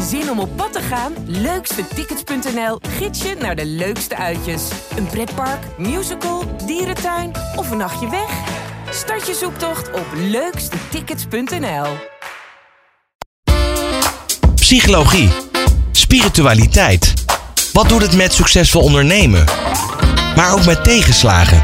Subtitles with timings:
[0.00, 1.12] Zin om op pad te gaan?
[1.26, 4.62] Leukstetickets.nl gids je naar de leukste uitjes.
[4.96, 8.30] Een pretpark, musical, dierentuin of een nachtje weg?
[8.90, 11.86] Start je zoektocht op leukstetickets.nl.
[14.54, 15.30] Psychologie,
[15.92, 17.12] spiritualiteit.
[17.72, 19.44] Wat doet het met succesvol ondernemen?
[20.36, 21.62] Maar ook met tegenslagen.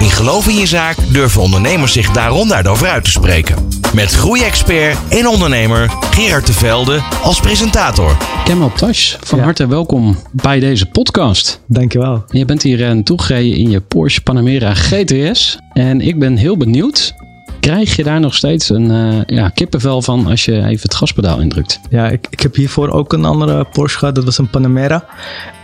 [0.00, 3.68] In Geloof in je zaak durven ondernemers zich daarom daarover uit te spreken.
[3.96, 8.16] Met groeiexpert en ondernemer Gerard de Velde als presentator.
[8.44, 9.44] Kemal Tash, van Ja.
[9.44, 11.60] harte welkom bij deze podcast.
[11.66, 12.24] Dankjewel.
[12.28, 15.58] Je bent hier uh, toegereden in je Porsche Panamera GTS.
[15.72, 17.14] En ik ben heel benieuwd,
[17.60, 21.40] krijg je daar nog steeds een eh, ja, kippenvel van als je even het gaspedaal
[21.40, 21.80] indrukt?
[21.90, 24.14] Ja, ik, ik heb hiervoor ook een andere Porsche gehad.
[24.14, 25.04] Dat was een Panamera.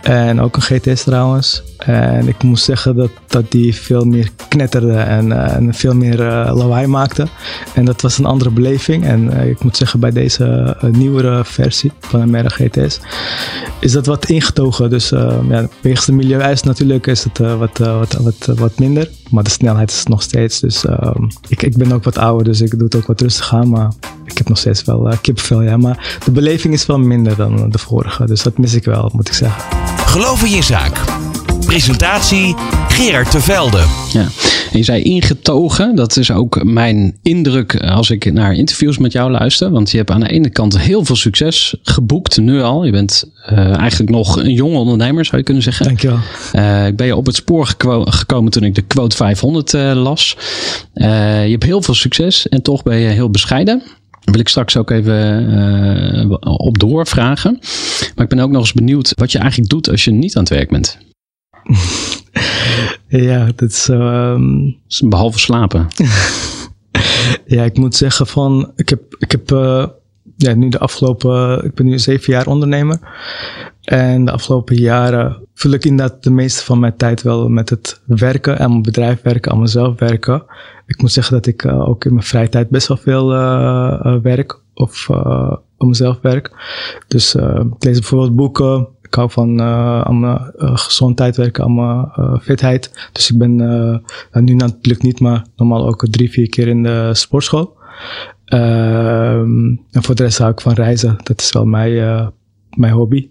[0.03, 1.63] En ook een GTS trouwens.
[1.77, 6.27] En ik moet zeggen dat, dat die veel meer knetterde en, eh, en veel meer
[6.27, 7.27] eh, lawaai maakte.
[7.73, 9.05] En dat was een andere beleving.
[9.05, 12.99] En eh, ik moet zeggen bij deze nieuwere versie, Panamera GTS,
[13.79, 14.89] is dat wat ingetogen.
[14.89, 15.09] Dus
[15.49, 19.09] ja, wegens de milieueis natuurlijk is het wat, wat, wat, wat minder.
[19.33, 20.59] Maar de snelheid is nog steeds.
[20.59, 21.15] Dus eh,
[21.47, 23.69] ik, ik ben ook wat ouder, dus ik doe het ook wat rustig aan.
[23.69, 23.91] Maar
[24.25, 25.77] ik heb nog steeds wel kippenvel, ja.
[25.77, 28.25] Maar de beleving is wel minder dan de vorige.
[28.25, 29.92] Dus dat mis ik wel, moet ik zeggen.
[30.13, 31.05] Geloof in je zaak.
[31.65, 32.55] Presentatie
[32.87, 33.83] Gerard de Velde.
[34.11, 34.21] Ja,
[34.71, 35.95] en je zei ingetogen.
[35.95, 39.69] Dat is ook mijn indruk als ik naar interviews met jou luister.
[39.69, 42.85] Want je hebt aan de ene kant heel veel succes geboekt, nu al.
[42.85, 45.85] Je bent uh, eigenlijk nog een jonge ondernemer, zou je kunnen zeggen.
[45.85, 46.19] Dankjewel.
[46.53, 49.91] Uh, ik ben je op het spoor geko gekomen toen ik de quote 500 uh,
[49.93, 50.37] las.
[50.93, 53.83] je hebt heel veel succes en toch ben je heel bescheiden.
[54.23, 55.49] Wil ik straks ook even
[56.23, 57.59] uh, op doorvragen.
[58.15, 60.43] Maar ik ben ook nog eens benieuwd wat je eigenlijk doet als je niet aan
[60.43, 60.97] het werk bent.
[63.07, 63.87] ja, dat is.
[63.87, 64.81] Um...
[65.05, 65.87] Behalve slapen.
[67.45, 68.71] ja, ik moet zeggen van.
[68.75, 69.85] Ik heb, ik heb uh,
[70.37, 71.65] ja, nu de afgelopen.
[71.65, 72.99] Ik ben nu zeven jaar ondernemer.
[73.83, 78.01] En de afgelopen jaren vul ik inderdaad de meeste van mijn tijd wel met het
[78.05, 80.43] werken, aan mijn bedrijf werken, aan mezelf werken.
[80.85, 84.15] Ik moet zeggen dat ik uh, ook in mijn vrije tijd best wel veel uh,
[84.21, 85.17] werk of uh,
[85.77, 86.51] aan mezelf werk.
[87.07, 88.87] Dus ik lees bijvoorbeeld boeken.
[89.01, 93.09] Ik hou van aan mijn gezondheid werken, aan mijn fitheid.
[93.11, 93.55] Dus ik ben
[94.31, 97.77] nu natuurlijk niet, maar normaal ook drie, vier keer in de sportschool.
[98.45, 101.15] Ehm, en voor de rest hou ik van reizen.
[101.23, 102.33] Dat is wel mijn,
[102.75, 103.29] mijn hobby.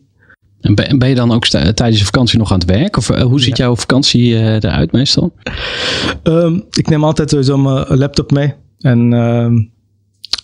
[0.63, 2.97] En ben, je dan ook tijdens je vakantie nog aan het werk?
[2.97, 3.65] Of hoe ziet ja.
[3.65, 5.35] jouw vakantie uh, eruit meestal?
[6.23, 8.55] Um, ik neem altijd sowieso mijn laptop mee.
[8.79, 9.51] En uh,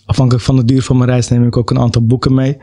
[0.05, 2.57] afhankelijk van de duur van mijn reis neem ik ook een aantal boeken mee.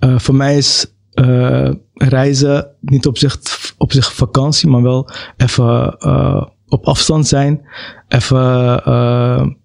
[0.00, 3.38] Uh, voor mij is uh, reizen niet op zich,
[3.78, 7.60] op zich vakantie, maar wel even uh, op afstand zijn.
[8.08, 8.38] Even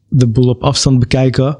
[0.09, 1.57] de boel op afstand bekijken.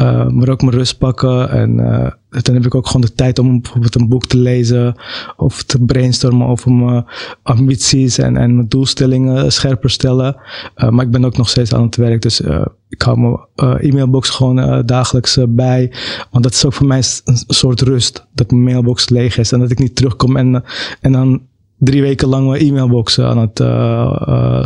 [0.00, 1.50] Uh, maar ook mijn rust pakken.
[1.50, 4.94] En uh, dan heb ik ook gewoon de tijd om bijvoorbeeld een boek te lezen.
[5.36, 7.04] Of te brainstormen over mijn
[7.42, 10.36] ambities en, en mijn doelstellingen scherper stellen.
[10.76, 12.22] Uh, maar ik ben ook nog steeds aan het werk.
[12.22, 12.40] Dus
[12.88, 15.92] ik hou mijn e-mailbox gewoon dagelijks bij.
[16.30, 18.26] Want dat is ook voor mij een soort rust.
[18.34, 19.52] Dat mijn mailbox leeg is.
[19.52, 20.64] En dat ik niet terugkom en,
[21.00, 21.42] en dan
[21.78, 23.58] drie weken lang mijn e-mailbox aan het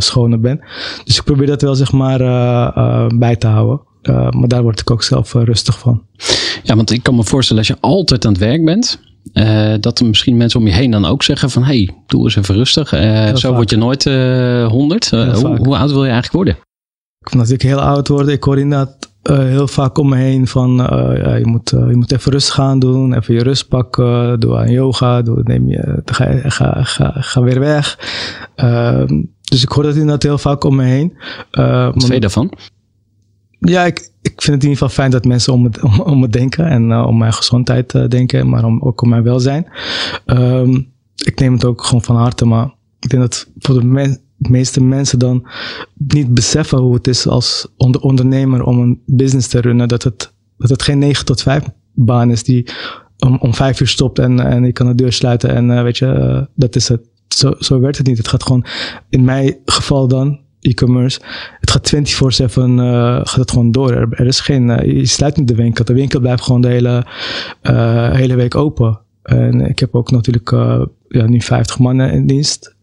[0.03, 0.59] schonen ben.
[1.03, 2.19] Dus ik probeer dat wel zeg maar
[3.17, 3.91] bij te houden.
[4.09, 6.03] Uh, maar daar word ik ook zelf uh, rustig van.
[6.63, 8.99] Ja, want ik kan me voorstellen als je altijd aan het werk bent.
[9.33, 11.63] Uh, dat er misschien mensen om je heen dan ook zeggen van...
[11.63, 12.89] hey, doe eens even rustig.
[12.89, 13.55] zo vaak.
[13.55, 14.03] word je nooit
[14.71, 15.09] honderd.
[15.09, 16.57] Hoe, hoe, oud wil je eigenlijk worden?
[17.19, 18.27] Dat ik heel oud word.
[18.27, 20.75] Ik hoor inderdaad heel vaak om me heen van...
[21.23, 23.13] ja, je, moet, je moet even rustig gaan doen.
[23.13, 24.39] Even je rust pakken.
[24.39, 25.21] Doe aan yoga.
[25.21, 27.99] Doe, neem je, ga, ga, ga, ga weer weg.
[28.55, 31.13] Ehm, dus ik hoor dat inderdaad heel vaak om me heen.
[31.51, 32.53] Wat vind je daarvan?
[33.65, 36.19] Ja, ik, ik vind het in ieder geval fijn dat mensen om me, om, om
[36.19, 39.67] me denken en uh, om mijn gezondheid uh, denken, maar om, ook om mijn welzijn.
[40.25, 40.91] Um,
[41.23, 44.83] ik neem het ook gewoon van harte, maar ik denk dat voor de me meeste
[44.83, 45.47] mensen dan
[46.07, 49.87] niet beseffen hoe het is als onder ondernemer om een business te runnen.
[49.87, 51.63] Dat het, dat het geen 9 tot 5
[51.93, 52.67] baan is die
[53.19, 55.97] om, om 5 uur stopt en, en je kan de deur sluiten en uh, weet
[55.97, 57.11] je, dat is het.
[57.27, 58.17] Zo, zo werkt het niet.
[58.17, 58.65] Het gaat gewoon,
[59.09, 61.19] in mijn geval dan, e-commerce.
[61.59, 61.99] Het gaat 24-7
[62.55, 63.91] uh, gaat het gewoon door.
[63.91, 65.85] Er, is geen, uh, je sluit niet de winkel.
[65.85, 67.05] De winkel blijft gewoon de hele,
[67.63, 68.99] uh, hele week open.
[69.23, 70.51] En ik heb ook natuurlijk
[71.07, 72.75] ja, nu 50 mannen in dienst.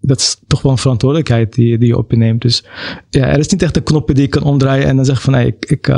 [0.00, 2.42] dat is toch wel een verantwoordelijkheid die, die je op je neemt.
[2.42, 2.64] Dus
[3.10, 5.32] ja, er is niet echt een knopje die je kan omdraaien en dan zeggen van
[5.32, 5.88] nee, ik, ik,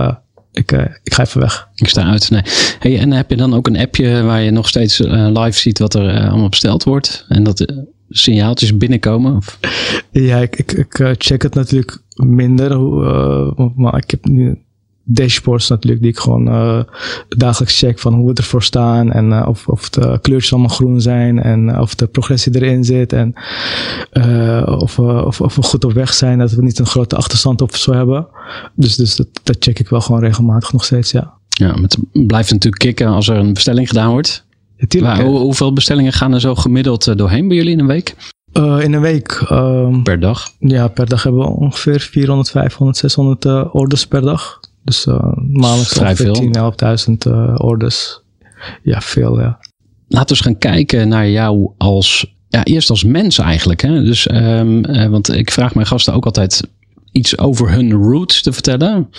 [0.52, 0.72] ik,
[1.02, 1.68] ik ga even weg.
[1.74, 2.30] Ik sta uit.
[2.30, 2.42] Nee.
[2.78, 5.94] Hey, en heb je dan ook een appje waar je nog steeds live ziet wat
[5.94, 7.24] er allemaal besteld wordt?
[7.28, 7.66] En dat
[8.10, 9.36] signaaltjes binnenkomen?
[9.36, 9.58] Of?
[10.10, 12.70] Ja, ik, ik, ik check het natuurlijk minder.
[12.70, 14.58] Uh, maar ik heb nu
[15.04, 16.82] dashboards natuurlijk, die ik gewoon uh,
[17.28, 21.00] dagelijks check van hoe we ervoor staan en uh, of, of de kleurtjes allemaal groen
[21.00, 23.34] zijn en of de progressie erin zit en
[24.64, 27.76] of, of, of we goed op weg zijn, dat we niet een grote achterstand of
[27.76, 28.26] zo hebben.
[28.74, 31.38] Dus, dus dat, dat check ik wel gewoon regelmatig nog steeds, ja.
[31.48, 34.44] Ja, het blijft natuurlijk kicken als er een bestelling gedaan wordt.
[35.00, 38.14] Maar, hoe, hoeveel bestellingen gaan er zo gemiddeld doorheen bij jullie in een week?
[38.52, 39.46] Uh, in een week.
[39.50, 40.52] Um, per dag?
[40.58, 44.60] Ja, per dag hebben we ongeveer 400, 500, 600 uh, orders per dag.
[44.84, 48.20] Dus uh, maandelijks Vrij ongeveer 10, 11.000 uh, orders.
[48.82, 49.58] Ja, veel ja.
[50.08, 53.80] Laten we eens gaan kijken naar jou als, ja, eerst als mens eigenlijk.
[53.82, 54.02] Hè?
[54.02, 56.62] Dus, um, want ik vraag mijn gasten ook altijd
[57.12, 59.10] iets over hun roots te vertellen.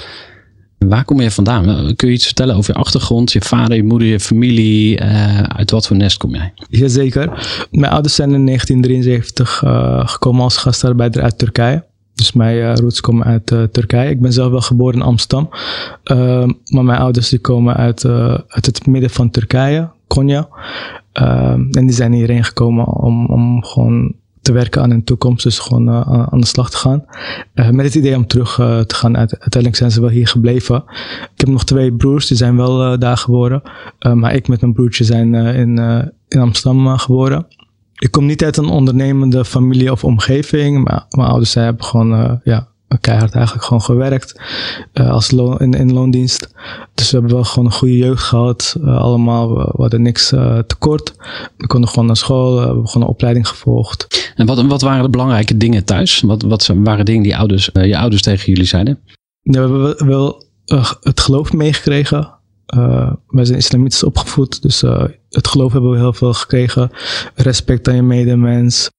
[0.87, 1.95] Waar kom je vandaan?
[1.95, 5.01] Kun je iets vertellen over je achtergrond, je vader, je moeder, je familie?
[5.01, 6.53] Uh, uit wat voor nest kom jij?
[6.69, 7.27] Jazeker.
[7.71, 11.85] Mijn ouders zijn in 1973 uh, gekomen als gastarbeider uit Turkije.
[12.13, 14.09] Dus mijn uh, roots komen uit Turkije.
[14.09, 15.49] Ik ben zelf wel geboren in Amsterdam.
[16.11, 18.05] Uh, maar mijn ouders die komen uit,
[18.47, 20.47] uit het midden van Turkije, Konya.
[21.13, 25.43] en die zijn hierheen gekomen om, om gewoon te werken aan hun toekomst.
[25.43, 25.89] Dus gewoon
[26.31, 27.05] aan de slag te gaan.
[27.53, 29.17] met het idee om terug te gaan.
[29.17, 30.83] Uiteindelijk zijn ze wel hier gebleven.
[31.33, 33.61] Ik heb nog twee broers, die zijn wel daar geboren.
[34.13, 35.77] maar ik met mijn broertje zijn in,
[36.27, 37.45] in Amsterdam geboren
[38.01, 40.83] ik kom niet uit een ondernemende familie of omgeving.
[40.83, 42.67] Maar mijn ouders zij hebben gewoon uh, ja,
[42.99, 44.41] keihard eigenlijk gewoon gewerkt
[44.93, 46.53] uh, als loon, in, in loondienst.
[46.93, 48.75] Dus we hebben wel gewoon een goede jeugd gehad.
[48.79, 50.33] Uh, allemaal, we, we hadden niks
[50.67, 51.13] tekort.
[51.57, 54.31] We konden gewoon naar school, we hebben gewoon een opleiding gevolgd.
[54.35, 56.21] En wat, wat waren de belangrijke dingen thuis?
[56.21, 58.99] Wat, wat waren dingen die ouders, je ouders tegen jullie zeiden?
[59.41, 60.43] Ja, we hebben wel
[61.01, 62.33] het geloof meegekregen.
[63.27, 64.81] Wij zijn islamitisch opgevoed, dus
[65.29, 66.91] het geloof hebben we heel veel gekregen.
[67.35, 68.89] Respect aan je medemens.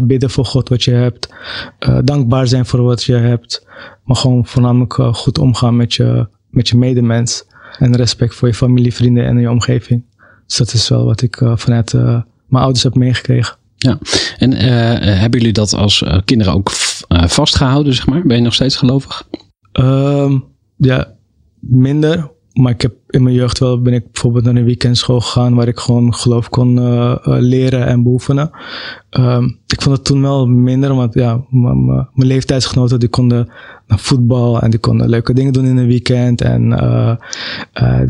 [0.00, 1.34] Bidden voor God wat je hebt.
[1.80, 3.66] Uh, dankbaar zijn voor wat je hebt.
[4.04, 7.44] Maar gewoon voornamelijk goed omgaan met je, met je medemens.
[7.78, 10.04] En respect voor je familie, vrienden en je omgeving.
[10.46, 12.24] Dus dat is wel wat ik vanuit mijn
[12.64, 13.56] ouders heb meegekregen.
[13.76, 13.98] Ja,
[14.38, 14.52] en
[15.18, 16.70] hebben jullie dat als kinderen ook
[17.26, 18.22] vastgehouden, zeg maar?
[18.26, 19.28] Ben je nog steeds gelovig?
[19.72, 20.38] Ehm,
[20.76, 21.14] ja,
[21.60, 25.54] minder maar ik heb in mijn jeugd wel, ben ik bijvoorbeeld naar een weekendschool gegaan
[25.54, 28.50] waar ik gewoon geloof kon uh, uh, leren en beoefenen.
[29.10, 33.52] Um, ik vond het toen wel minder, want ja, mijn leeftijdsgenoten die konden
[33.98, 37.16] voetbal en die konden leuke dingen doen in een weekend en uh,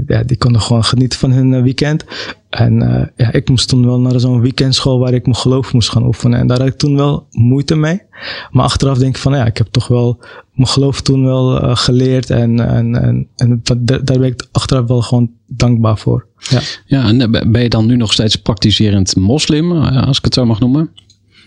[0.07, 2.05] ja, die konden gewoon genieten van hun weekend.
[2.51, 2.75] En
[3.17, 6.39] ja, ik moest toen wel naar zo'n weekendschool waar ik mijn geloof moest gaan oefenen
[6.39, 8.03] en daar had ik toen wel moeite mee.
[8.51, 10.21] Maar achteraf denk ik van ja, ik heb toch wel
[10.53, 12.31] mijn geloof toen wel geleerd.
[12.31, 16.27] En, en, en, en daar ben ik achteraf wel gewoon dankbaar voor.
[16.51, 16.61] Ja.
[16.87, 20.45] ja, en ben je dan nu nog steeds praktiserend moslim, eh, als ik het zo
[20.45, 20.91] mag noemen?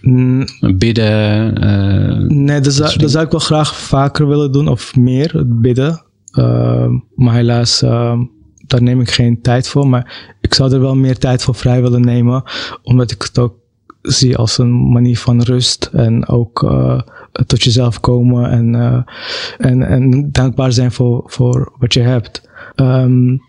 [0.06, 0.46] Mm.
[0.78, 1.64] Bidden?
[1.64, 5.62] Uh, nee, dat zou, dat zou ik wel graag vaker willen doen, of meer, het
[5.62, 6.04] bidden.
[6.40, 8.20] Uh, maar helaas, uh,
[8.68, 9.88] daar neem ik geen tijd voor.
[9.88, 12.44] Maar ik zou er wel meer tijd voor vrij willen nemen,
[12.84, 13.56] omdat ik het ook
[14.02, 17.00] zie als een manier van rust en ook uh,
[17.46, 19.02] tot jezelf komen en, uh,
[19.58, 22.50] en, en dankbaar zijn voor, voor wat je hebt.
[22.76, 23.42] Um,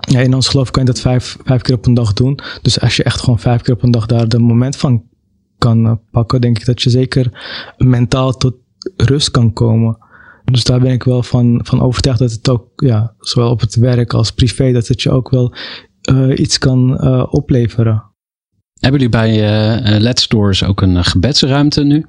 [0.00, 2.38] ja, in ons geloof kan je dat vijf, vijf keer op een dag doen.
[2.62, 5.02] Dus als je echt gewoon vijf keer op een dag daar de moment van
[5.58, 7.42] kan uh, pakken, denk ik dat je zeker
[7.76, 8.54] mentaal tot
[8.96, 9.98] rust kan komen.
[10.44, 13.74] Dus daar ben ik wel van, van overtuigd dat het ook, ja, zowel op het
[13.74, 15.54] werk als privé, dat het je ook wel
[16.12, 18.04] uh, iets kan uh, opleveren.
[18.80, 19.32] Hebben jullie bij
[19.92, 22.06] uh, Let's Stores ook een gebedsruimte nu?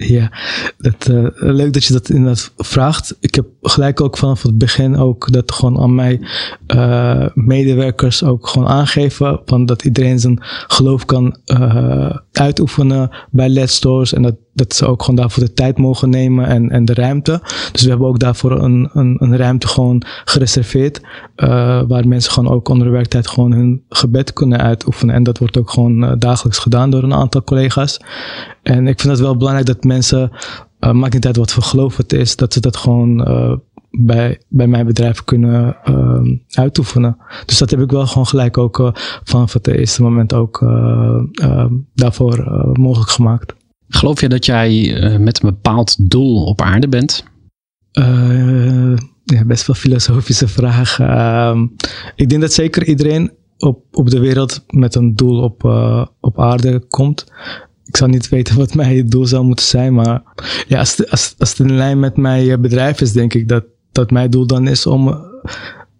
[0.00, 0.32] Ja,
[0.76, 3.16] dat, uh, leuk dat je dat inderdaad vraagt.
[3.20, 6.20] Ik heb gelijk ook vanaf het begin ook dat gewoon aan mij
[6.74, 9.40] uh, medewerkers ook gewoon aangeven.
[9.44, 14.12] Van dat iedereen zijn geloof kan uh, uitoefenen bij Let's Stores.
[14.12, 17.40] En dat, dat ze ook gewoon daarvoor de tijd mogen nemen en, en de ruimte.
[17.72, 21.00] Dus we hebben ook daarvoor een, een, een ruimte gewoon gereserveerd.
[21.86, 25.14] waar mensen gewoon ook onder de werktijd gewoon hun gebed kunnen uitoefenen.
[25.14, 28.00] En dat wordt ook gewoon dagelijks gedaan door een aantal collega's.
[28.62, 30.30] En ik vind het wel belangrijk dat mensen,
[30.80, 33.16] uh, maakt niet uit wat voor geloof het is, dat ze dat gewoon
[33.90, 35.76] bij, bij mijn bedrijf kunnen
[36.50, 37.16] uitoefenen.
[37.46, 38.92] Dus dat heb ik wel gewoon gelijk ook
[39.24, 40.58] vanaf het eerste moment ook
[41.94, 43.54] daarvoor mogelijk gemaakt.
[43.88, 47.24] Geloof je dat jij met een bepaald doel op aarde bent?
[49.24, 50.98] ja, best wel filosofische vraag.
[51.00, 51.66] Ehm,
[52.14, 55.64] ik denk dat zeker iedereen op, op de wereld met een doel op,
[56.20, 57.26] op aarde komt
[57.88, 59.94] ik zou niet weten wat mijn doel zou moeten zijn.
[59.94, 60.22] Maar
[60.66, 63.64] ja, als, het, als, als in lijn met mijn eh, bedrijf is, denk ik dat,
[63.92, 65.26] dat mijn doel dan is om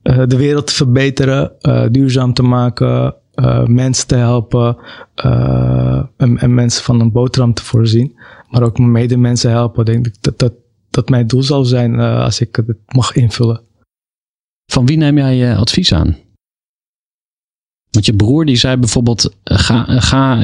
[0.02, 1.52] de wereld te verbeteren,
[1.90, 4.76] duurzaam te maken, uh, mensen te helpen
[6.16, 8.18] en, en, mensen van een boterham te voorzien.
[8.48, 9.84] Maar ook medemensen helpen.
[9.84, 10.52] Denk ik dat dat,
[10.90, 13.60] dat mijn doel zal zijn als ik het mag invullen.
[14.72, 16.16] Van wie neem jij uh, advies aan?
[17.90, 20.36] Want je broer die zei bijvoorbeeld, ga, ga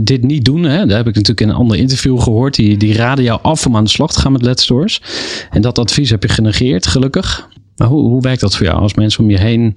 [0.00, 0.62] dit niet doen.
[0.62, 0.78] Hè?
[0.78, 2.54] Dat heb ik natuurlijk in een ander interview gehoord.
[2.54, 5.02] Die, die raden jou af om aan de slag te gaan met Let's Stores.
[5.50, 7.48] En dat advies heb je genegeerd, gelukkig.
[7.76, 9.74] Maar hoe, hoe werkt dat voor jou als mensen om je heen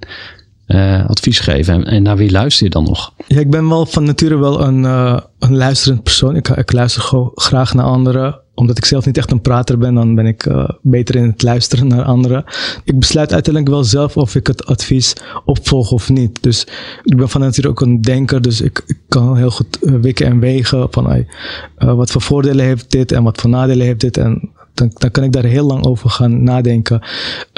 [0.66, 1.74] uh, advies geven?
[1.74, 3.12] En, en, naar wie luister je dan nog?
[3.26, 6.36] Ja, ik ben wel van nature wel een, uh, een luisterend persoon.
[6.36, 10.14] Ik, ik luister graag naar anderen omdat ik zelf niet echt een prater ben, dan
[10.14, 12.44] ben ik uh, beter in het luisteren naar anderen.
[12.84, 15.12] Ik besluit uiteindelijk wel zelf of ik het advies
[15.44, 16.42] opvolg of niet.
[16.42, 16.66] Dus
[17.02, 20.40] ik ben van nature ook een denker, dus ik, ik kan heel goed wikken en
[20.40, 21.26] wegen van
[21.76, 24.16] wat voor voordelen heeft dit en wat voor nadelen heeft dit.
[24.16, 27.00] En dan, dan kan ik daar heel lang over gaan nadenken.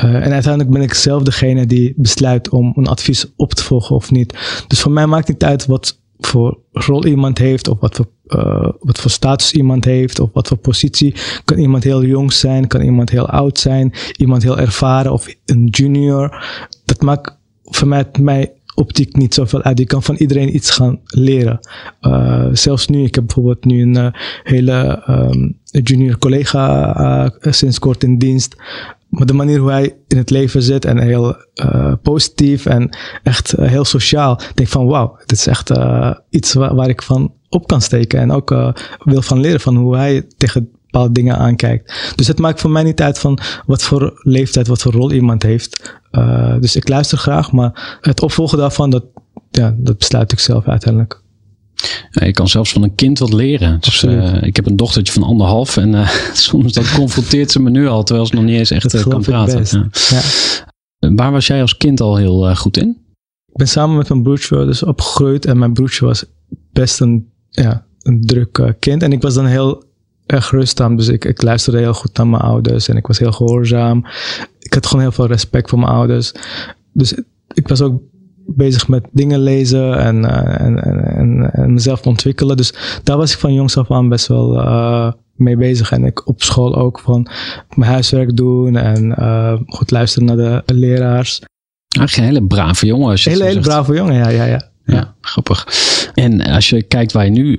[0.04, 3.96] Uh, en uiteindelijk ben ik zelf degene die besluit om een advies op te volgen
[3.96, 4.38] of niet.
[4.66, 8.68] Dus voor mij maakt niet uit wat voor rol iemand heeft, of wat voor, uh,
[8.80, 11.14] wat voor status iemand heeft, of wat voor positie.
[11.44, 15.66] Kan iemand heel jong zijn, kan iemand heel oud zijn, iemand heel ervaren of een
[15.66, 16.44] junior.
[16.84, 19.78] Dat maakt voor mij, mij optiek niet zoveel uit.
[19.78, 21.58] Je kan van iedereen iets gaan leren.
[22.00, 24.06] Uh, zelfs nu, ik heb bijvoorbeeld nu een uh,
[24.42, 28.56] hele um, junior collega sinds kort in dienst.
[29.08, 31.36] Maar de manier hoe hij in het leven zit en heel
[32.02, 34.40] positief en echt heel sociaal.
[34.54, 35.70] Denk van wauw, dit is echt
[36.30, 38.20] iets waar, waar, ik van op kan steken.
[38.20, 42.12] En ook wil van leren van hoe hij tegen bepaalde dingen aankijkt.
[42.14, 45.42] Dus het maakt voor mij niet uit van wat voor leeftijd, wat voor rol iemand
[45.42, 45.98] heeft.
[46.60, 49.04] dus ik luister graag, maar het opvolgen daarvan, dat,
[49.50, 51.24] ja, dat besluit ik zelf uiteindelijk.
[52.10, 53.80] Ja, je kan zelfs van een kind wat leren.
[53.80, 57.70] Dus, uh, ik heb een dochtertje van anderhalf en uh, soms dat confronteert ze me
[57.70, 59.88] nu al, terwijl ze nog niet eens echt kan praten.
[60.08, 60.20] Ja.
[61.14, 62.88] Waar was jij als kind al heel goed in?
[63.48, 66.24] Ik ben samen met mijn broertje dus opgegroeid en mijn broertje was
[66.72, 69.02] best een, ja, een druk kind.
[69.02, 69.85] En ik was dan heel
[70.26, 73.32] erg rustig, dus ik, ik luisterde heel goed naar mijn ouders en ik was heel
[73.32, 74.06] gehoorzaam.
[74.58, 76.32] Ik had gewoon heel veel respect voor mijn ouders.
[76.92, 77.14] Dus
[77.54, 78.00] ik was ook
[78.46, 82.56] bezig met dingen lezen en, uh, en, en, en, mezelf ontwikkelen.
[82.56, 85.92] Dus daar was ik van jongs af aan best wel uh, mee bezig.
[85.92, 87.28] En ik op school ook van
[87.74, 91.40] mijn huiswerk doen en uh, goed luisteren naar de leraars.
[91.98, 93.10] Eigenlijk een hele brave jongen.
[93.10, 95.14] Als je hele, hele brave jongen, ja, ja, ja, ja.
[95.20, 95.66] grappig.
[96.14, 97.58] En als je kijkt waar je nu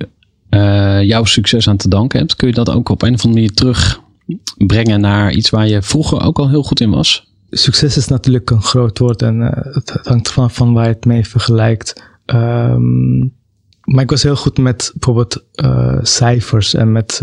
[1.00, 3.54] jouw succes aan te danken hebt, kun je dat ook op een of andere manier
[3.54, 7.26] terugbrengen naar iets waar je vroeger ook al heel goed in was?
[7.50, 11.04] succes is natuurlijk een groot woord en uh, het hangt van, van waar je het
[11.04, 12.02] mee vergelijkt.
[12.26, 13.36] Um,
[13.84, 17.20] maar ik was heel goed met bijvoorbeeld uh, cijfers en met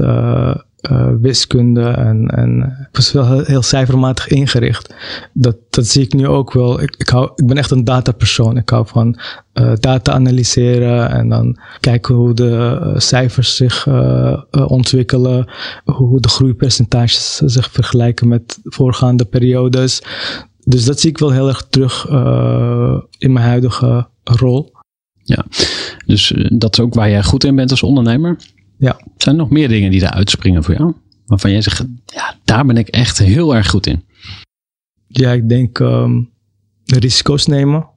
[0.91, 4.93] uh, wiskunde en, en ik was wel heel, heel, cijfermatig ingericht.
[5.33, 6.81] Dat, dat zie ik nu ook wel.
[6.81, 8.57] Ik, ik, hou, ik ben echt een datapersoon.
[8.57, 9.19] Ik hou van
[9.53, 13.87] uh, data analyseren en dan kijken hoe de uh, cijfers zich
[14.67, 15.49] ontwikkelen,
[15.85, 20.01] hoe de groeipercentages zich vergelijken met voorgaande periodes.
[20.63, 22.07] Dus dat zie ik wel heel erg terug
[23.17, 24.73] in mijn huidige rol.
[25.23, 25.45] Ja,
[26.05, 28.37] dus dat is ook waar jij goed in bent als ondernemer.
[28.77, 28.99] Ja.
[29.17, 30.93] Zijn er nog meer dingen die daar uitspringen voor jou?
[31.25, 34.03] Waarvan jij zegt, ja, daar ben ik echt heel erg goed in.
[35.07, 36.29] Ja, ik denk um,
[36.85, 37.87] risico's nemen.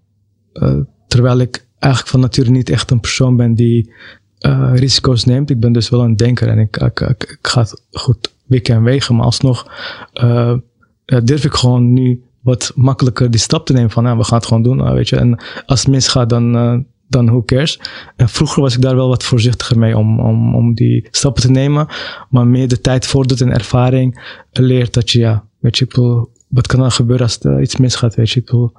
[0.52, 3.92] Uh, terwijl ik eigenlijk van nature niet echt een persoon ben die
[4.46, 5.50] uh, risico's neemt.
[5.50, 8.74] Ik ben dus wel een denker en ik, ik, ik, ik ga het goed wikken
[8.74, 9.16] en wegen.
[9.16, 9.72] Maar alsnog
[10.22, 10.56] uh,
[11.04, 14.46] durf ik gewoon nu wat makkelijker die stap te nemen van, nou, we gaan het
[14.46, 15.16] gewoon doen, weet je.
[15.16, 17.80] En als het misgaat, dan dan who cares.
[18.16, 21.50] En vroeger was ik daar wel wat voorzichtiger mee om, om, om die stappen te
[21.50, 21.86] nemen.
[22.30, 26.66] Maar meer de tijd vordert en ervaring leert dat je, ja, weet je, bedoel, wat
[26.66, 28.72] kan er gebeuren als er iets misgaat, weet je, bedoel,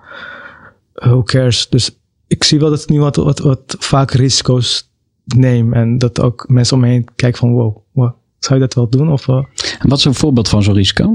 [0.93, 1.69] who cares.
[1.69, 4.89] Dus ik zie wel dat ik nu wat, wat, wat vaak risico's
[5.25, 8.73] neem en dat ook mensen om me heen kijken van, wow, wow zou je dat
[8.73, 9.11] wel doen?
[9.11, 9.35] Of, uh,
[9.79, 11.13] en wat is een voorbeeld van zo'n risico?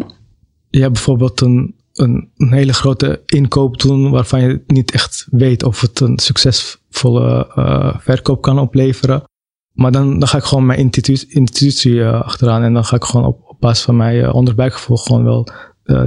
[0.70, 5.80] Ja, bijvoorbeeld een, een, een, hele grote inkoop doen waarvan je niet echt weet of
[5.80, 6.18] het een
[6.94, 9.22] succesvolle uh, verkoop kan opleveren.
[9.72, 13.04] Maar dan, dan ga ik gewoon mijn intuïtie, intuïtie uh, achteraan en dan ga ik
[13.04, 15.48] gewoon op, basis van mijn uh, onderbuikgevoel gewoon wel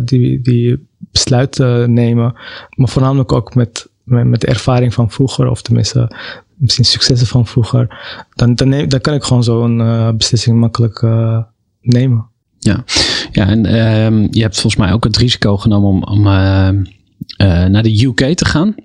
[0.03, 2.33] die, die besluit nemen.
[2.75, 6.11] Maar voornamelijk ook met, met, met, de ervaring van vroeger, of tenminste
[6.55, 7.97] misschien successen van vroeger.
[8.33, 9.77] Dan, dan, neem, dan kan ik gewoon zo'n
[10.17, 11.01] beslissing makkelijk
[11.81, 12.29] nemen.
[12.59, 12.83] Ja,
[13.31, 16.23] ja en uh, je hebt volgens mij ook het risico genomen om, om
[17.71, 18.75] naar de UK te gaan.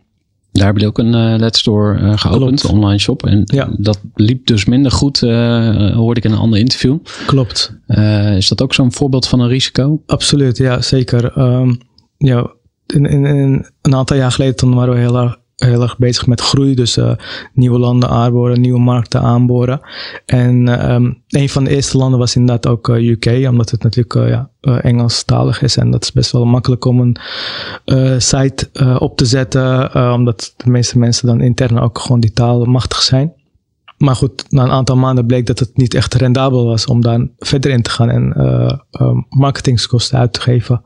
[0.53, 3.27] Daar heb je ook een uh, Let's Store geopend, online shop.
[3.27, 3.69] En ja.
[3.77, 6.99] dat liep dus minder goed, hoorde ik in een ander interview.
[7.27, 7.77] Klopt.
[8.37, 10.03] is dat ook zo'n voorbeeld van een risico?
[10.07, 11.39] Absoluut, ja, zeker.
[11.39, 11.79] Um,
[12.17, 12.51] ja,
[12.87, 16.27] in, in, in, een aantal jaar geleden toen waren we heel erg heel erg bezig
[16.27, 16.75] met groei.
[16.75, 17.13] Dus uh,
[17.55, 19.81] nieuwe landen aanboren, nieuwe markten aanboren.
[20.27, 24.15] En um, een van de eerste landen was inderdaad ook uh, UK, omdat het natuurlijk
[24.15, 24.51] uh, ja,
[24.81, 25.77] Engelstalig is.
[25.77, 27.17] En dat is best wel makkelijk om
[27.85, 32.65] een site op te zetten, omdat de meeste mensen dan intern ook gewoon die taal
[32.65, 33.33] machtig zijn.
[33.99, 37.27] Maar goed, na een aantal maanden bleek dat het niet echt rendabel was om daar
[37.39, 40.83] verder in te gaan en marketingskosten uit te geven.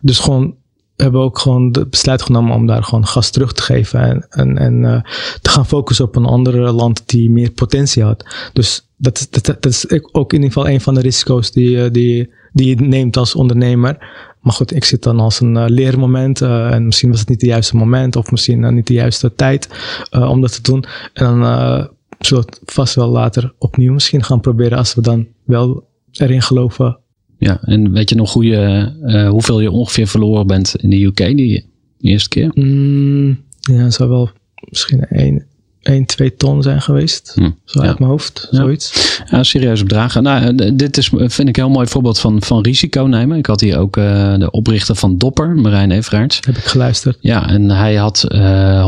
[0.00, 0.54] Dus gewoon
[0.96, 4.58] hebben ook gewoon het besluit genomen om daar gewoon gas terug te geven en, en,
[4.58, 5.00] en uh,
[5.40, 8.24] te gaan focussen op een ander land die meer potentie had.
[8.52, 12.30] Dus dat, dat, dat is ook in ieder geval een van de risico's die, die,
[12.52, 13.96] die je neemt als ondernemer.
[14.40, 17.50] Maar goed, ik zit dan als een uh, leermoment en misschien was het niet het
[17.50, 19.68] juiste moment of misschien niet de juiste tijd
[20.10, 20.84] om dat te doen.
[21.12, 25.26] En dan zullen we het vast wel later opnieuw misschien gaan proberen als we dan
[25.44, 26.98] wel erin geloven.
[27.38, 31.04] Ja, en weet je nog hoe je, uh, hoeveel je ongeveer verloren bent in de
[31.04, 31.66] UK die
[32.00, 32.50] eerste keer?
[32.54, 34.30] Mm, ja, zou wel
[34.68, 35.46] misschien één,
[35.84, 37.32] 1, 2 ton zijn geweest.
[37.34, 37.50] Hm.
[37.64, 39.20] Zo uit mijn hoofd, zoiets.
[39.30, 40.22] Ja, serieus bedragen.
[40.22, 43.38] Nou, eh, dit is, vind ik een heel mooi voorbeeld van, van risico nemen.
[43.38, 46.40] Ik had hier ook uh, de oprichter van Dopper, Marijn Everaerts.
[46.46, 47.16] Heb ik geluisterd.
[47.20, 48.86] Ja, en hij had uh,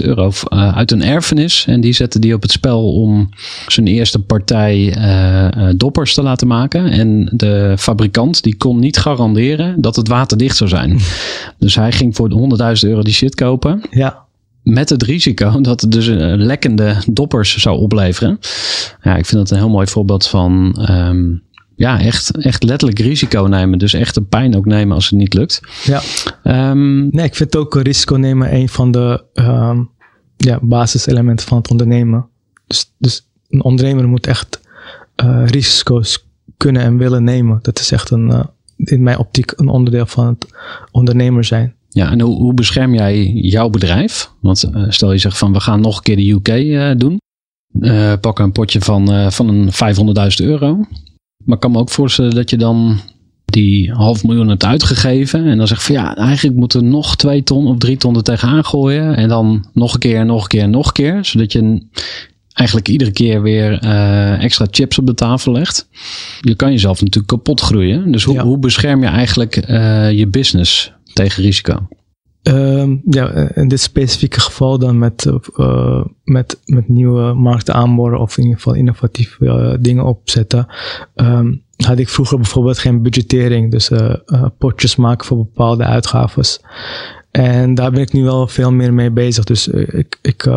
[0.00, 1.64] 100.000 euro uit een erfenis.
[1.68, 3.28] En die zette die op het spel om
[3.66, 4.96] zijn eerste partij
[5.76, 6.90] doppers te laten maken.
[6.90, 11.00] En de fabrikant die kon niet garanderen dat het waterdicht zou zijn.
[11.58, 13.82] dus hij ging voor de 100.000 euro die shit kopen.
[13.90, 14.23] Ja.
[14.64, 16.06] Met het risico dat het dus
[16.36, 18.38] lekkende doppers zou opleveren.
[19.02, 21.42] Ja, ik vind dat een heel mooi voorbeeld van um,
[21.76, 23.78] ja, echt, echt letterlijk risico nemen.
[23.78, 25.60] Dus echt de pijn ook nemen als het niet lukt.
[25.84, 26.00] Ja.
[26.70, 29.90] Um, nee, ik vind ook risico nemen een van de um,
[30.36, 32.26] ja, basiselementen van het ondernemen.
[32.66, 34.60] Dus, dus een ondernemer moet echt
[35.24, 37.58] uh, risico's kunnen en willen nemen.
[37.62, 38.44] Dat is echt een, uh,
[38.76, 40.46] in mijn optiek een onderdeel van het
[40.90, 41.74] ondernemer zijn.
[41.94, 44.30] Ja, en hoe, hoe bescherm jij jouw bedrijf?
[44.40, 47.20] Want uh, stel je zegt van we gaan nog een keer de UK uh, doen.
[47.80, 49.70] Uh, pak een potje van, van een
[50.40, 50.76] 500.000 euro.
[51.44, 53.00] Maar ik kan me ook voorstellen dat je dan
[53.44, 55.46] die half miljoen hebt uitgegeven.
[55.46, 58.22] En dan zegt van ja, eigenlijk moeten we nog twee ton of drie ton er
[58.22, 59.16] tegenaan gooien.
[59.16, 61.24] En dan nog een keer, nog een keer, nog een keer.
[61.24, 61.86] Zodat je
[62.52, 63.78] eigenlijk iedere keer weer
[64.38, 65.88] extra chips op de tafel legt.
[66.40, 68.12] Je kan jezelf natuurlijk kapot groeien.
[68.12, 68.42] Dus hoe, ja.
[68.42, 69.54] hoe bescherm je eigenlijk
[70.10, 71.88] je business tegen risico?
[72.48, 78.36] Um, ja, in dit specifieke geval dan met, uh, met, met nieuwe markten aanboren of
[78.36, 80.66] in ieder geval innovatieve uh, dingen opzetten.
[81.14, 84.14] Um, had ik vroeger bijvoorbeeld geen budgettering, dus uh,
[84.58, 86.60] potjes maken voor bepaalde uitgaves.
[87.36, 89.44] En daar ben ik nu wel veel meer mee bezig.
[89.44, 90.48] Dus ik, ik,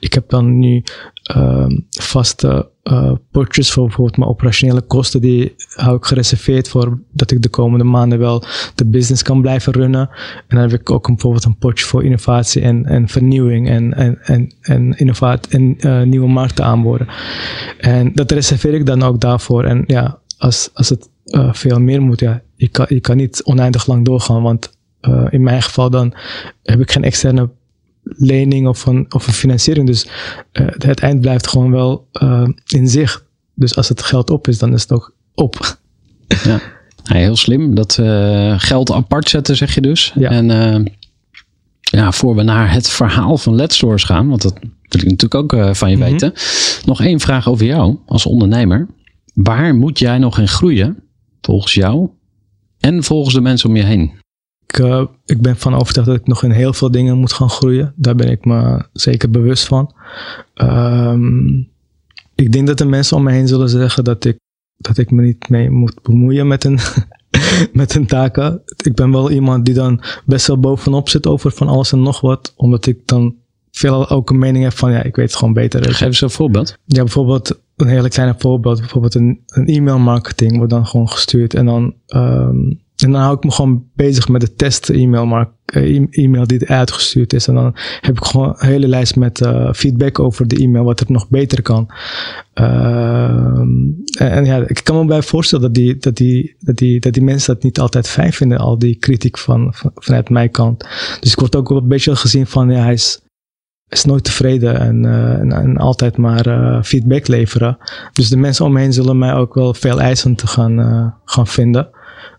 [0.00, 0.82] ik heb dan nu
[1.22, 7.30] ehm, vaste uh, potjes voor bijvoorbeeld mijn operationele kosten, die hou ik gereserveerd voor dat
[7.30, 8.44] ik de komende maanden wel
[8.74, 10.08] de business kan blijven runnen.
[10.48, 13.94] En dan heb ik ook een, bijvoorbeeld een potje voor innovatie en, en vernieuwing en,
[13.94, 17.06] en, en, en, innovatie en nieuwe markten aanboren.
[17.78, 19.64] En dat reserveer ik dan ook daarvoor.
[19.64, 21.08] En ja, als, als het
[21.52, 24.72] veel meer moet, ja, je kan, kan niet oneindig lang doorgaan, want
[25.30, 26.14] in mijn geval dan
[26.62, 27.50] heb ik geen externe
[28.04, 29.86] lening of een, of een financiering.
[29.86, 30.06] Dus
[30.52, 33.24] uh, het eind blijft gewoon wel uh, in zicht.
[33.54, 35.78] Dus als het geld op is, dan is het ook op.
[36.44, 36.60] Ja,
[37.04, 37.74] ja heel slim.
[37.74, 37.92] Dat
[38.56, 40.12] geld apart zetten, zeg je dus.
[40.14, 40.30] Ja.
[40.30, 40.92] En
[41.80, 45.34] ja, voor we naar het verhaal van Let's Source gaan, want dat wil ik natuurlijk
[45.34, 46.10] ook van je mm-hmm.
[46.10, 46.32] weten.
[46.84, 48.86] Nog één vraag over jou als ondernemer.
[49.34, 51.02] Waar moet jij nog in groeien,
[51.40, 52.08] volgens jou
[52.80, 54.12] en volgens de mensen om je heen?
[54.74, 57.50] Ik, uh, ik ben van overtuigd dat ik nog in heel veel dingen moet gaan
[57.50, 57.92] groeien.
[57.96, 59.94] Daar ben ik me zeker bewust van.
[60.54, 61.68] Um,
[62.34, 64.38] ik denk dat de mensen om me heen zullen zeggen dat ik,
[64.76, 66.78] dat ik me niet mee moet bemoeien met een,
[67.72, 68.62] met een taken.
[68.84, 72.20] Ik ben wel iemand die dan best wel bovenop zit over van alles en nog
[72.20, 72.52] wat.
[72.56, 73.34] Omdat ik dan
[73.70, 75.84] veel ook een mening heb van ja, ik weet het gewoon beter.
[75.84, 76.78] Geef eens een voorbeeld.
[76.84, 78.78] Ja, bijvoorbeeld een hele kleine voorbeeld.
[78.78, 81.54] Bijvoorbeeld een, een e-mail marketing wordt dan gewoon gestuurd.
[81.54, 85.48] En dan um, en dan hou ik me gewoon bezig met de test-e-mail, maar
[86.10, 87.48] e-mail die uitgestuurd is.
[87.48, 91.00] En dan heb ik gewoon een hele lijst met uh, feedback over de e-mail, wat
[91.00, 91.90] er nog beter kan.
[92.54, 93.58] Uh,
[94.18, 97.22] en, ja, ik kan me bij voorstellen dat die, dat, die, dat, die, dat die
[97.22, 100.88] mensen dat niet altijd fijn vinden, al die kritiek van, van, vanuit mijn kant.
[101.20, 103.22] Dus ik word ook wel een beetje gezien van, ja, hij is,
[103.88, 107.78] is nooit tevreden en, uh, en, altijd maar feedback leveren.
[108.12, 111.88] Dus de mensen om me heen zullen mij ook wel veel eisend gaan, gaan vinden.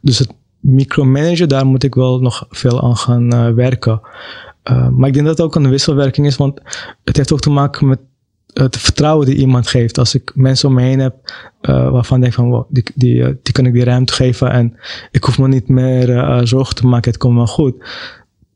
[0.02, 0.34] Dus het
[0.66, 4.02] micromanagen, daar moet ik wel nog veel aan gaan uh, werken.
[4.72, 6.62] Uh, maar ik denk dat het ook een wisselwerking is, want
[7.04, 8.00] het heeft ook te maken met
[8.54, 9.98] het vertrouwen die iemand geeft.
[9.98, 11.16] Als ik mensen om me heen heb
[11.62, 14.78] uh, waarvan ik denk van, wow, die, die, die kan ik die ruimte geven en
[15.12, 17.76] ik hoef me niet meer zorgen te maken, het komt wel goed.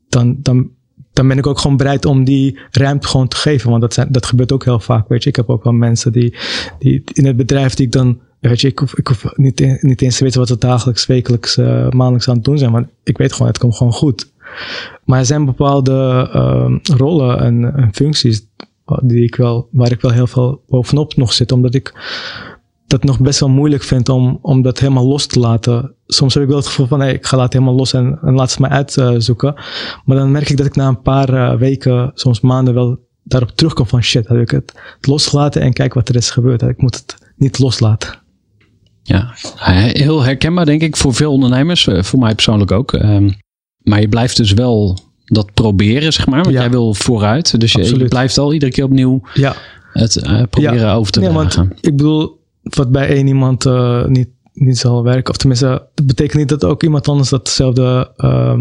[0.08, 0.70] Dan, dan,
[1.12, 3.70] dan ben ik ook gewoon bereid om die ruimte gewoon te geven.
[3.70, 5.08] Want dat, zijn, dat gebeurt ook heel vaak.
[5.08, 6.36] Weet je, ik heb ook wel mensen die,
[6.78, 8.20] die in het bedrijf die ik dan.
[8.40, 12.28] Weet ik hoef, ik niet, niet eens te weten wat ze dagelijks, wekelijks, uh, maandelijks
[12.28, 12.70] aan het doen zijn.
[12.70, 14.32] Maar ik weet gewoon, het komt gewoon goed.
[15.04, 18.46] Maar er zijn bepaalde uh, rollen en, en, functies
[19.02, 21.52] die ik wel, waar ik wel heel veel bovenop nog zit.
[21.52, 21.92] Omdat ik
[22.86, 25.94] dat nog best wel moeilijk vind om, om dat helemaal los te laten.
[26.06, 28.34] Soms heb ik wel het gevoel van, hey, ik ga het helemaal los en, en
[28.34, 29.54] laat ze mij uitzoeken.
[30.04, 33.50] maar dan merk ik dat ik na een paar uh, weken, soms maanden wel daarop
[33.50, 36.62] terugkom van shit, heb ik het losgelaten en kijk wat er is gebeurd.
[36.62, 38.18] Ik moet het niet loslaten.
[39.10, 39.34] Ja,
[39.92, 42.92] heel herkenbaar denk ik voor veel ondernemers, eh, voor mij persoonlijk ook.
[42.92, 43.36] Um,
[43.78, 46.42] maar je blijft dus wel dat proberen, zeg maar.
[46.42, 46.60] Want ja.
[46.60, 47.60] jij wil vooruit.
[47.60, 49.54] Dus je, je, blijft al iedere keer opnieuw ja.
[49.92, 50.94] het uh, proberen ja.
[50.94, 51.76] over te nee, dragen.
[51.80, 55.30] Ik bedoel, wat bij één iemand uh, niet, niet zal werken.
[55.30, 58.58] Of tenminste, dat betekent niet dat ook iemand anders datzelfde uh,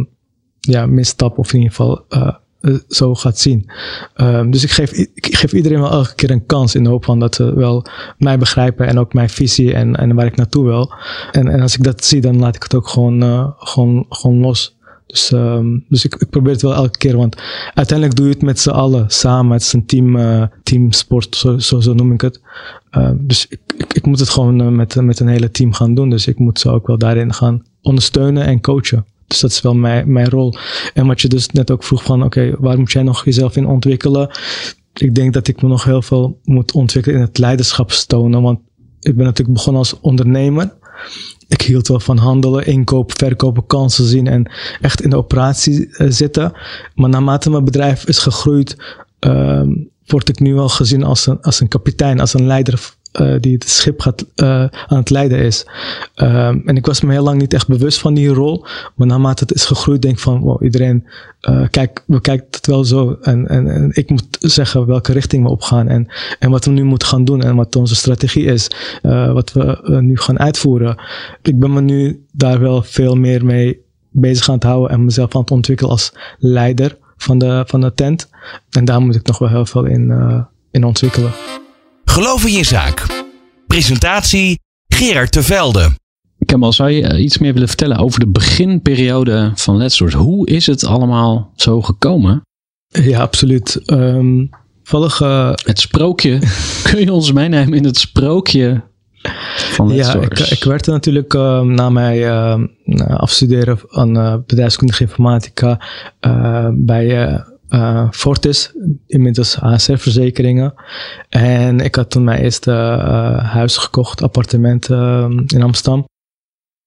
[0.60, 2.06] ja, misstap of in ieder geval
[2.88, 3.70] zo gaat zien.
[4.16, 7.06] Um, dus ik geef, ik geef iedereen wel elke keer een kans in de hoop
[7.06, 7.86] van dat ze wel
[8.18, 10.94] mij begrijpen en ook mijn visie en, en waar ik naartoe wil.
[11.32, 14.40] En, en als ik dat zie, dan laat ik het ook gewoon, uh, gewoon, gewoon
[14.40, 14.78] los.
[15.06, 17.36] Dus, um, dus ik, ik, probeer het wel elke keer, want
[17.74, 19.52] uiteindelijk doe je het met z'n allen samen.
[19.52, 22.42] Het is een team, uh, teamsport, zo, zo, zo, noem ik het.
[22.98, 26.10] Uh, dus ik, ik, ik, moet het gewoon met, met een hele team gaan doen.
[26.10, 29.06] Dus ik moet ze ook wel daarin gaan ondersteunen en coachen.
[29.30, 30.54] Dus dat is wel mijn, mijn rol.
[30.94, 33.68] En wat je dus net ook vroeg van, oké, waar moet jij nog jezelf in
[33.68, 34.30] ontwikkelen?
[34.94, 38.42] Ik denk dat ik me nog heel veel moet ontwikkelen in het leiderschapstonen.
[38.42, 38.60] Want
[39.00, 40.78] ik ben natuurlijk begonnen als ondernemer
[41.50, 46.08] ik hield wel van handelen, inkoop, verkopen, kansen zien en echt in de operatie uh,
[46.12, 46.52] zitten.
[46.96, 48.78] Maar naarmate mijn bedrijf is gegroeid,
[49.20, 49.62] uh,
[50.06, 53.54] word ik nu wel gezien als een, als een kapitein, als een leider uh, die
[53.54, 55.66] het schip gaat, uh, aan het leiden is.
[56.16, 58.66] Um, en ik was me heel lang niet echt bewust van die rol.
[58.96, 61.08] Maar naarmate het is gegroeid, denk ik van, wow, iedereen
[61.42, 63.18] uh, kijk, we kijken het wel zo.
[63.22, 65.88] En, en, en ik moet zeggen welke richting we opgaan.
[65.88, 66.08] En,
[66.40, 67.42] en wat we nu moeten gaan doen.
[67.42, 68.72] En wat onze strategie is.
[69.34, 70.98] wat we nu gaan uitvoeren.
[71.42, 74.90] Ik ben me nu daar wel veel meer mee bezig aan het houden.
[74.90, 78.30] En mezelf aan het ontwikkelen als leider van de, van de tent.
[78.70, 80.14] En daar moet ik nog wel heel veel in,
[80.72, 81.32] in ontwikkelen.
[82.10, 83.06] Geloof in je zaak.
[83.68, 85.90] Presentatie Gerard Tevelde.
[86.46, 90.18] Kemal, zou je iets meer willen vertellen over de beginperiode van Let's Source?
[90.18, 92.42] Hoe is het allemaal zo gekomen?
[92.88, 93.82] Ja, absoluut.
[93.86, 94.50] Um,
[94.84, 95.52] volg, uh...
[95.56, 96.40] Het sprookje.
[96.92, 98.82] Kun je ons meenemen in het sprookje
[99.72, 100.20] van Let's ja?
[100.20, 102.20] Ik, ik werkte natuurlijk uh, na mijn
[102.86, 105.82] uh, afstuderen aan bedrijfskundige informatica
[106.74, 108.74] bij uh, Fortis,
[109.08, 110.74] inmiddels ASR-verzekeringen.
[111.30, 116.08] En ik had toen mijn eerste uh, huis gekocht, appartement uh, in Amsterdam.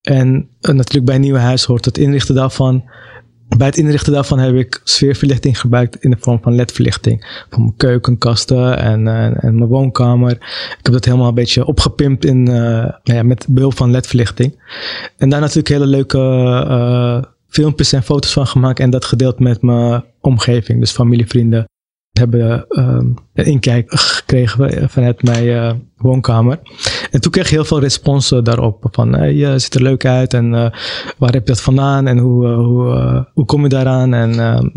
[0.01, 2.90] En natuurlijk bij een nieuw huis hoort het inrichten daarvan.
[3.57, 7.45] Bij het inrichten daarvan heb ik sfeerverlichting gebruikt in de vorm van ledverlichting.
[7.51, 10.31] Van mijn keukenkasten en, en, mijn woonkamer.
[10.31, 12.47] Ik heb dat helemaal een beetje opgepimpt in,
[13.03, 14.61] ja, met behulp van ledverlichting.
[15.16, 16.18] En daar natuurlijk hele leuke
[17.53, 21.65] filmpjes en foto's van gemaakt en dat gedeeld met mijn omgeving, dus familie, vrienden.
[22.12, 26.61] Hebben um, een inkijk gekregen vanuit mijn uh, woonkamer.
[27.11, 28.87] En toen kreeg ik heel veel responsen daarop.
[28.91, 30.71] Van hey, je ziet er leuk uit en uh,
[31.19, 34.15] waar heb je dat vandaan en hoe, uh, hoe, hoe kom je daaraan?
[34.15, 34.69] En ehm,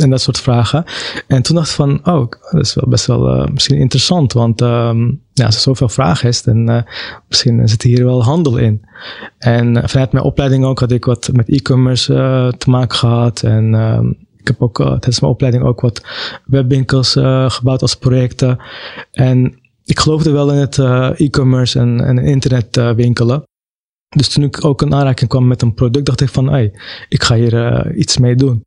[0.00, 0.84] en dat soort vragen.
[1.26, 4.60] En toen dacht ik van, oh, dat is wel best wel uh, misschien interessant, want
[4.60, 6.82] um, ja, als er zoveel vragen is, dan uh,
[7.28, 8.82] misschien zit hier wel handel in.
[9.38, 12.12] En uh, vanuit mijn opleiding ook had ik wat met e-commerce
[12.58, 13.42] te maken gehad.
[13.42, 16.02] En um, ik heb ook tijdens mijn opleiding ook wat
[16.44, 17.12] webwinkels
[17.48, 18.58] gebouwd als projecten.
[19.12, 20.78] En ik geloofde wel in het
[21.18, 23.42] e-commerce en, en internetwinkelen.
[24.08, 26.72] Dus toen ik ook in aanraking kwam met een product, dacht ik van, hey,
[27.08, 28.66] ik ga hier iets mee doen.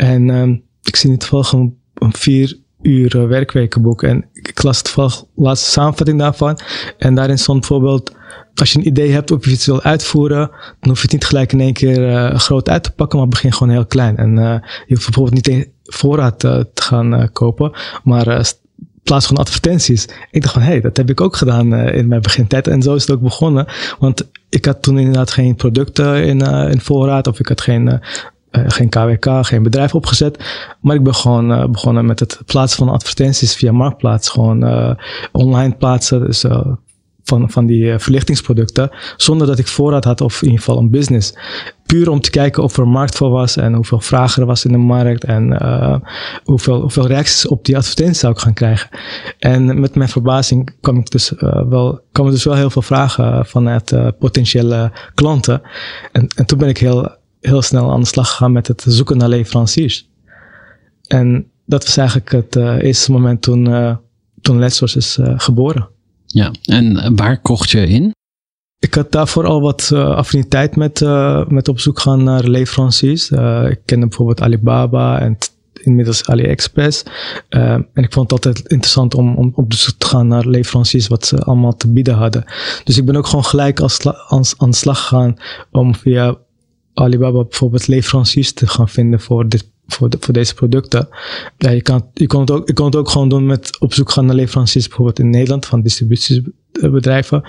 [0.00, 4.02] En um, ik zie niet toevallig een, een vier uur uh, werkwekenboek.
[4.02, 6.58] En ik las toevallig laatste samenvatting daarvan.
[6.98, 8.12] En daarin stond bijvoorbeeld,
[8.54, 11.24] als je een idee hebt of je iets wil uitvoeren, dan hoef je het niet
[11.24, 14.16] gelijk in één keer uh, groot uit te pakken, maar begin gewoon heel klein.
[14.16, 14.54] En uh,
[14.86, 17.72] je hoeft bijvoorbeeld niet voorraad te gaan kopen,
[18.04, 18.54] maar
[19.02, 20.08] plaats van advertenties.
[20.30, 22.66] Ik dacht van, hé, hey, dat heb ik ook gedaan in mijn begintijd.
[22.68, 23.66] En zo is het ook begonnen.
[23.98, 27.26] Want ik had toen inderdaad geen producten in, in voorraad.
[27.26, 28.00] Of ik had geen
[28.50, 30.44] uh, geen KWK, geen bedrijf opgezet.
[30.80, 34.28] Maar ik ben gewoon uh, begonnen met het plaatsen van advertenties via Marktplaats.
[34.28, 34.90] Gewoon uh,
[35.32, 36.26] online plaatsen.
[36.26, 36.44] Dus
[37.24, 38.90] van, van die verlichtingsproducten.
[39.16, 41.34] Zonder dat ik voorraad had of in ieder geval een business.
[41.86, 44.72] Puur om te kijken of er markt voor was en hoeveel vragen er was in
[44.72, 45.24] de markt.
[45.24, 45.62] En
[46.44, 48.88] hoeveel, hoeveel reacties op die advertenties zou ik gaan krijgen.
[49.38, 51.32] En met mijn verbazing kwam ik dus
[51.68, 55.62] wel, kwamen dus wel heel veel vragen vanuit potentiële klanten.
[56.12, 59.16] En, en toen ben ik heel heel snel aan de slag gegaan met het zoeken
[59.16, 60.08] naar leveranciers.
[61.06, 63.96] en dat was eigenlijk het uh, eerste moment toen, uh,
[64.40, 65.88] toen Letsource is uh, geboren.
[66.26, 68.14] Ja, en waar kocht je in?
[68.78, 71.00] Ik had daarvoor al wat affiniteit met,
[71.48, 73.30] met op zoek gaan naar leveranciers.
[73.70, 75.38] ik kende bijvoorbeeld Alibaba en
[75.82, 77.02] inmiddels AliExpress.
[77.48, 81.26] en ik vond het altijd interessant om, om op zoek te gaan naar leveranciers wat
[81.26, 82.44] ze allemaal te bieden hadden.
[82.84, 85.36] Dus ik ben ook gewoon gelijk als, als, aan de slag gegaan
[85.70, 86.38] om via
[86.94, 91.08] Alibaba bijvoorbeeld leveranciers te gaan vinden voor dit voor, de, voor deze producten.
[91.58, 93.94] Ja, je, kan, je, kon het ook, je kon het ook gewoon doen met op
[93.94, 97.42] zoek gaan naar leveranciers, bijvoorbeeld in Nederland, van distributiebedrijven.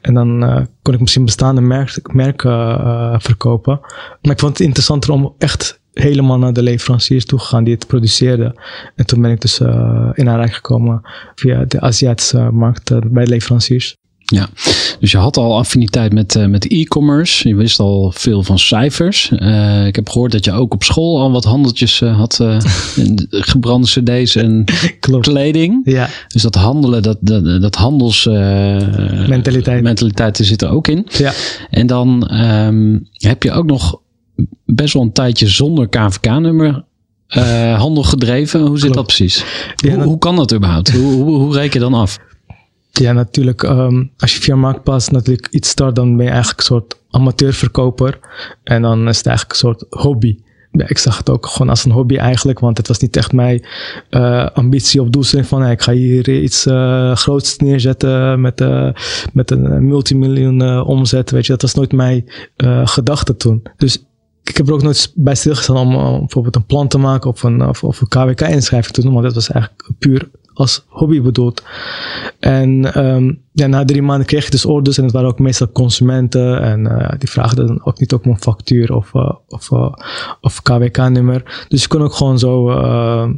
[0.00, 3.80] En dan uh, kon ik misschien bestaande merk, merken uh, verkopen.
[4.22, 7.74] Maar ik vond het interessanter om echt helemaal naar de leveranciers toe te gaan die
[7.74, 8.60] het produceerden.
[8.94, 11.00] En toen ben ik dus uh, in aanraking gekomen
[11.34, 13.96] via de Aziatische markt bij leveranciers.
[14.30, 14.48] Ja,
[15.00, 17.48] dus je had al affiniteit met, uh, met e-commerce.
[17.48, 19.30] Je wist al veel van cijfers.
[19.30, 22.40] Uh, ik heb gehoord dat je ook op school al wat handeltjes uh, had.
[23.30, 24.64] gebrande cd's en
[25.00, 25.26] Klopt.
[25.26, 25.80] kleding.
[25.84, 26.08] Ja.
[26.28, 28.24] Dus dat handelen, dat, dat, dat handels...
[28.24, 29.82] mentaliteit.
[29.82, 31.06] mentaliteit zit er ook in.
[31.18, 31.32] Ja.
[31.70, 34.00] En dan um, heb je ook nog
[34.64, 36.84] best wel een tijdje zonder KVK-nummer
[37.76, 38.60] handel gedreven.
[38.60, 38.94] Hoe zit Klopt.
[38.94, 39.44] dat precies?
[39.76, 40.92] Ja, hoe, hoe, kan dat überhaupt?
[40.92, 42.18] hoe, hoe, hoe reken je dan af?
[42.90, 43.62] Ja, natuurlijk.
[43.62, 48.18] Um, als je via Marktplaats natuurlijk iets start, dan ben je eigenlijk een soort amateurverkoper.
[48.64, 50.38] En dan is het eigenlijk een soort hobby.
[50.72, 53.66] Ik zag het ook gewoon als een hobby eigenlijk, want het was niet echt mijn
[54.10, 58.90] uh, ambitie of doelstelling van ik ga hier iets uh, groots neerzetten met, uh,
[59.32, 61.30] met een multimiljoen omzet.
[61.30, 62.24] Weet je, dat was nooit mijn
[62.84, 63.62] gedachte toen.
[63.76, 64.04] Dus
[64.44, 67.66] ik heb er ook nooit bij stilgestaan om bijvoorbeeld een plan te maken of een,
[67.66, 71.62] of, of een KWK-inschrijving te doen, want dat was eigenlijk puur als hobby bedoeld.
[72.38, 75.72] En um, ja, na drie maanden kreeg je dus orders en het waren ook meestal
[75.72, 79.92] consumenten en uh, die vraagden dan ook niet op mijn factuur of, uh, of, uh,
[80.40, 81.66] of KWK-nummer.
[81.68, 82.70] Dus je kon ook gewoon zo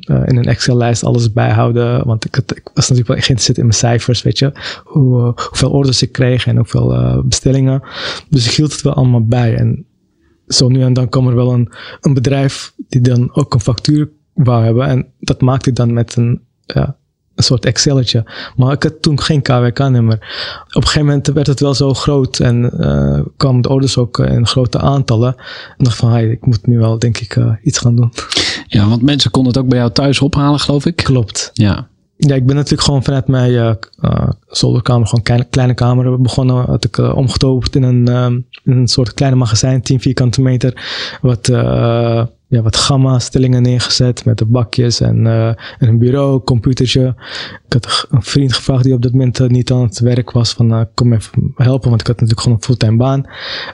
[0.07, 4.23] in een Excel-lijst alles bijhouden, want ik, ik, was natuurlijk wel geïnteresseerd in mijn cijfers,
[4.23, 4.53] weet je,
[4.85, 7.83] Hoe, hoeveel orders ik kreeg en hoeveel bestellingen.
[8.29, 9.87] Dus ik hield het wel allemaal bij en
[10.47, 14.11] zo nu en dan kwam er wel een, een bedrijf die dan ook een factuur
[14.35, 16.97] wou hebben en dat maakte ik dan met een ja,
[17.43, 18.25] een soort Excelletje.
[18.57, 20.15] Maar ik had toen geen KWK-nummer.
[20.69, 24.19] Op een gegeven moment werd het wel zo groot en uh, kwamen de orders ook
[24.19, 25.35] in grote aantallen.
[25.79, 28.13] En dacht van, hey, ik moet nu wel, denk ik, uh, iets gaan doen.
[28.67, 30.97] Ja, want mensen konden het ook bij jou thuis ophalen, geloof ik.
[30.97, 31.51] Klopt.
[31.53, 31.91] Ja.
[32.17, 33.53] Ja, ik ben natuurlijk gewoon vanuit mijn
[34.01, 36.65] uh, zolderkamer, gewoon kleine, kleine kamer begonnen.
[36.65, 38.07] Had ik uh, omgetoverd in een,
[38.65, 40.83] in een soort kleine magazijn, 10 vierkante meter.
[41.21, 41.49] Wat
[42.53, 47.15] ja, wat gamma-stellingen neergezet met de bakjes en, uh, en een bureau, computertje.
[47.67, 50.53] Ik had een vriend gevraagd die op dat moment uh, niet aan het werk was
[50.53, 53.27] van uh, kom even helpen, want ik had natuurlijk gewoon een fulltime baan.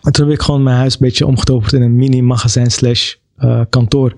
[0.02, 3.14] En toen heb ik gewoon mijn huis een beetje omgetoverd in een mini-magazijn slash
[3.68, 4.14] kantoor.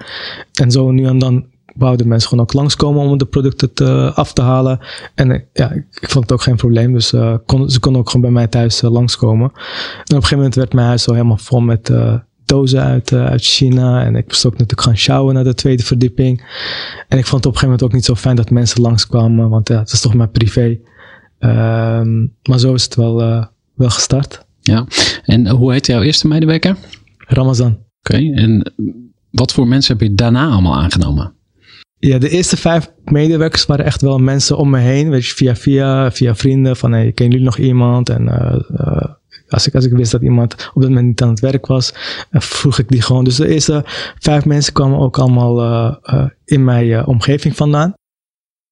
[0.53, 4.33] En zo nu en dan wouden mensen gewoon ook langskomen om de producten te, af
[4.33, 4.79] te halen.
[5.15, 6.93] En ja, ik, vond het ook geen probleem.
[6.93, 7.15] Dus
[7.47, 9.51] kon, ze konden ook gewoon bij mij thuis langskomen.
[9.51, 11.91] En op een gegeven moment werd mijn huis zo helemaal vol met
[12.45, 14.05] dozen uit, uh, uit China.
[14.05, 16.45] En ik moest ook natuurlijk gaan sjouwen naar de tweede verdieping.
[17.09, 19.49] En ik vond het op een gegeven moment ook niet zo fijn dat mensen langskwamen.
[19.49, 20.79] Want ja, het is toch maar privé.
[21.39, 24.45] Um, maar zo is het wel, uh, wel gestart.
[24.61, 24.87] Ja,
[25.25, 26.77] en hoe heet jouw eerste medewerker?
[27.19, 27.71] Ramazan.
[27.71, 28.33] Oké, okay.
[28.33, 28.73] en
[29.31, 31.35] wat voor mensen heb je daarna allemaal aangenomen?
[31.99, 35.11] Ja, de eerste vijf medewerkers waren echt wel mensen om me heen.
[35.11, 36.77] Weet je, via, via, via vrienden.
[36.77, 38.09] Van, hey, kennen jullie nog iemand?
[38.09, 39.05] En uh,
[39.51, 41.95] als ik, als ik wist dat iemand op dat moment niet aan het werk was,
[42.31, 43.25] uh, vroeg ik die gewoon.
[43.25, 43.83] Dus de eerste
[44.19, 47.93] vijf mensen kwamen ook allemaal uh, uh, in mijn omgeving vandaan.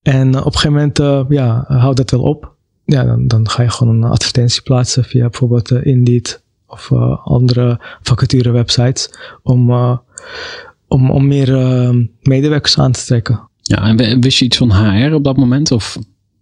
[0.02, 2.56] En op een gegeven moment, ja, houdt dat wel op.
[2.84, 6.92] Ja, dan, dan ga je gewoon een advertentie plaatsen via bijvoorbeeld Indeed of
[7.24, 9.10] andere vacature websites
[9.42, 9.72] om,
[10.88, 11.48] om, om meer
[12.20, 13.48] medewerkers aan te trekken.
[13.62, 15.72] Ja, en wist je iets van HR op dat moment?
[15.72, 15.98] Of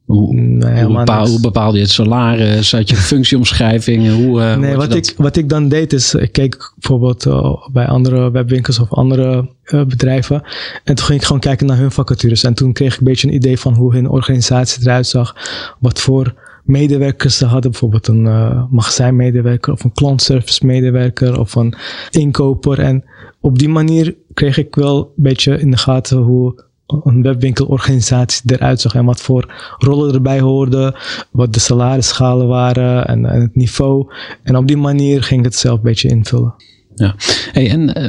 [0.06, 2.72] hoe, nee, hoe, bepaal, hoe, bepaalde je het salaris?
[2.72, 4.14] Had je functieomschrijvingen?
[4.14, 7.86] Hoe, uh, nee, wat, ik, wat ik dan deed is, ik keek bijvoorbeeld uh, bij
[7.86, 10.42] andere webwinkels of andere uh, bedrijven.
[10.84, 12.44] En toen ging ik gewoon kijken naar hun vacatures.
[12.44, 15.36] En toen kreeg ik een beetje een idee van hoe hun organisatie eruit zag.
[15.78, 17.70] Wat voor medewerkers ze hadden.
[17.70, 18.22] Bijvoorbeeld een
[18.70, 21.74] magazijnmedewerker of een klantservice medewerker of een
[22.10, 22.78] inkoper.
[22.78, 23.04] En
[23.40, 28.80] op die manier kreeg ik wel een beetje in de gaten hoe een webwinkelorganisatie eruit
[28.80, 30.94] zag en wat voor rollen erbij hoorden,
[31.30, 34.12] wat de salarisschalen waren en, en, het niveau.
[34.42, 36.54] En op die manier ging ik het zelf een beetje invullen.
[36.94, 37.14] Ja,
[37.52, 38.08] hey, en uh,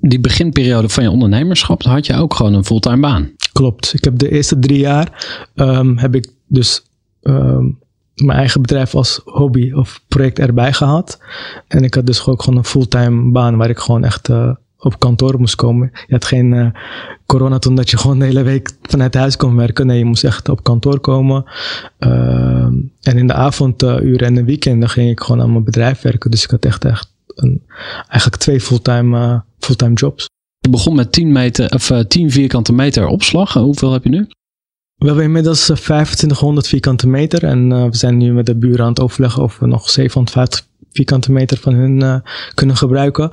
[0.00, 3.30] die beginperiode van je ondernemerschap, had je ook gewoon een fulltime baan?
[3.52, 3.94] Klopt.
[3.94, 6.82] Ik heb de eerste drie jaar um, heb ik dus
[7.22, 7.78] um,
[8.14, 11.18] mijn eigen bedrijf als hobby of project erbij gehad.
[11.68, 14.98] En ik had dus ook gewoon een fulltime baan waar ik gewoon echt uh, op
[14.98, 15.90] kantoor moest komen.
[15.92, 16.68] Je had geen uh,
[17.26, 19.86] corona toen dat je gewoon de hele week vanuit huis kon werken.
[19.86, 21.44] Nee, je moest echt op kantoor komen.
[21.98, 22.62] Uh,
[23.02, 26.30] en in de avonduren en de weekenden ging ik gewoon aan mijn bedrijf werken.
[26.30, 27.62] Dus ik had echt, echt een,
[28.08, 30.28] eigenlijk twee fulltime, uh, fulltime jobs.
[30.58, 33.52] Je begon met 10, meter, of, 10 vierkante meter opslag.
[33.52, 34.26] Hoeveel heb je nu?
[34.96, 37.44] We hebben inmiddels 2500 vierkante meter.
[37.44, 41.32] En we zijn nu met de buren aan het overleggen of we nog 750 vierkante
[41.32, 42.16] meter van hun uh,
[42.54, 43.30] kunnen gebruiken.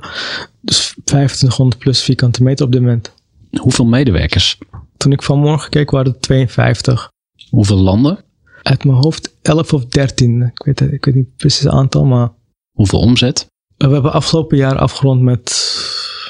[0.66, 3.12] Dus 2500 plus vierkante meter op dit moment.
[3.60, 4.58] Hoeveel medewerkers?
[4.96, 7.10] Toen ik vanmorgen keek waren het 52.
[7.50, 8.24] Hoeveel landen?
[8.62, 10.42] Uit mijn hoofd 11 of 13.
[10.42, 12.32] Ik weet, ik weet niet precies het aantal, maar...
[12.72, 13.46] Hoeveel omzet?
[13.76, 15.50] We hebben afgelopen jaar afgerond met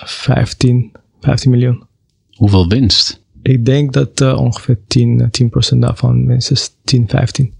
[0.04, 1.82] 15, 15 miljoen.
[2.30, 3.24] Hoeveel winst?
[3.42, 5.30] Ik denk dat uh, ongeveer 10,
[5.74, 7.54] 10% daarvan minstens 10, 15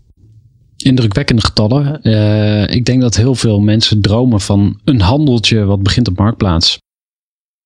[0.76, 2.00] indrukwekkende getallen.
[2.02, 6.78] Uh, ik denk dat heel veel mensen dromen van een handeltje wat begint op marktplaats.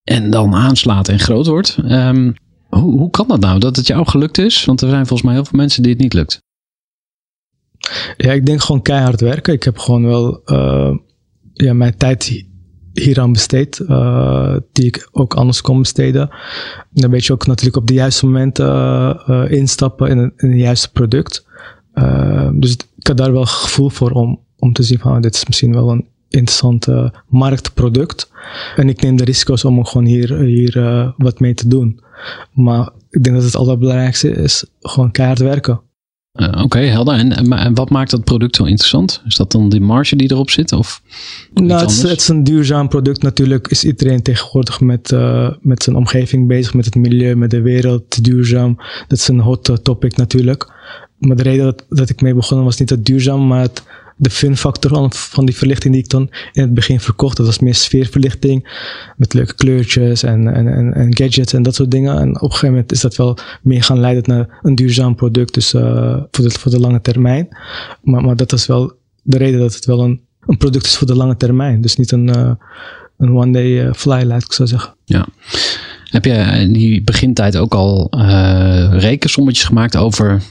[0.05, 1.79] En dan aanslaat en groot wordt.
[1.85, 2.35] Um,
[2.68, 4.64] hoe, hoe kan dat nou dat het jou gelukt is?
[4.64, 6.42] Want er zijn volgens mij heel veel mensen die het niet lukt.
[8.16, 9.53] Ja, ik denk gewoon keihard werken.
[9.53, 10.96] Ik heb gewoon wel uh,
[11.53, 12.44] ja, mijn tijd
[12.92, 13.79] hieraan besteed.
[13.79, 16.31] Uh, die ik ook anders kon besteden.
[16.31, 20.92] En dan weet je ook natuurlijk op de juiste momenten instappen in, een, het juiste
[20.92, 21.49] product.
[22.53, 25.46] Dus ik had daar wel gevoel voor om, om te zien van oh, dit is
[25.46, 28.30] misschien wel een interessant uh, marktproduct.
[28.76, 32.00] En ik neem de risico's om gewoon hier, hier uh, wat mee te doen.
[32.52, 35.80] Maar ik denk dat het allerbelangrijkste is gewoon keihard werken.
[36.32, 37.14] Uh, Oké, okay, helder.
[37.14, 39.22] En, en, wat maakt dat product zo interessant?
[39.26, 40.72] Is dat dan die marge die erop zit?
[40.72, 41.02] Of
[41.54, 43.22] nou, het is, het is, een duurzaam product.
[43.22, 47.60] Natuurlijk is iedereen tegenwoordig met, uh, met zijn omgeving bezig, met het milieu, met de
[47.60, 48.76] wereld, duurzaam.
[49.08, 50.72] Dat is een hot topic natuurlijk
[51.20, 53.83] maar de reden dat, dat ik mee begonnen was niet het duurzaam, maar het,
[54.16, 57.37] de fun factor van, die verlichting die ik dan in het begin verkocht.
[57.37, 58.68] Dat was meer sfeerverlichting
[59.16, 62.18] met leuke kleurtjes en, en, en, gadgets en dat soort dingen.
[62.18, 65.54] En op een gegeven moment is dat wel meer gaan leiden naar een duurzaam product,
[65.54, 65.83] dus uh,
[66.30, 67.48] voor, de, voor de lange termijn.
[68.02, 71.06] Maar, maar dat is wel de reden dat het wel een, een product is voor
[71.06, 71.80] de lange termijn.
[71.80, 72.52] Dus niet een, uh,
[73.18, 74.94] een one-day uh, fly, laat ik zo zeggen.
[75.04, 75.26] Ja.
[76.04, 78.09] Heb je in die begintijd ook al
[78.90, 80.42] rekensommetjes gemaakt over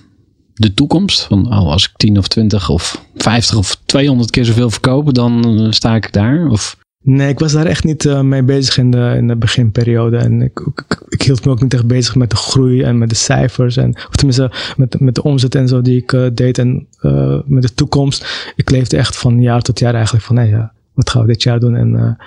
[0.60, 1.22] de toekomst.
[1.22, 5.60] Van oh, als ik 10 of 20 of 50 of 200 keer zoveel verkoop, dan
[5.60, 6.48] eh, sta ik daar?
[6.48, 6.78] Of...
[7.04, 10.17] Nee, ik was daar echt niet uh, mee bezig in de, in de beginperiode.
[10.17, 10.67] En ik,
[11.10, 13.78] ik, hield me ook niet echt bezig met de groei en met de cijfers.
[13.78, 16.58] En, of tenminste, met, met de omzet en zo die ik uh, deed.
[16.58, 16.88] En
[17.45, 18.52] met de toekomst.
[18.56, 21.43] Ik leefde echt van jaar tot jaar eigenlijk van, nee, ja, wat gaan we dit
[21.43, 21.75] jaar doen?
[21.75, 22.17] En,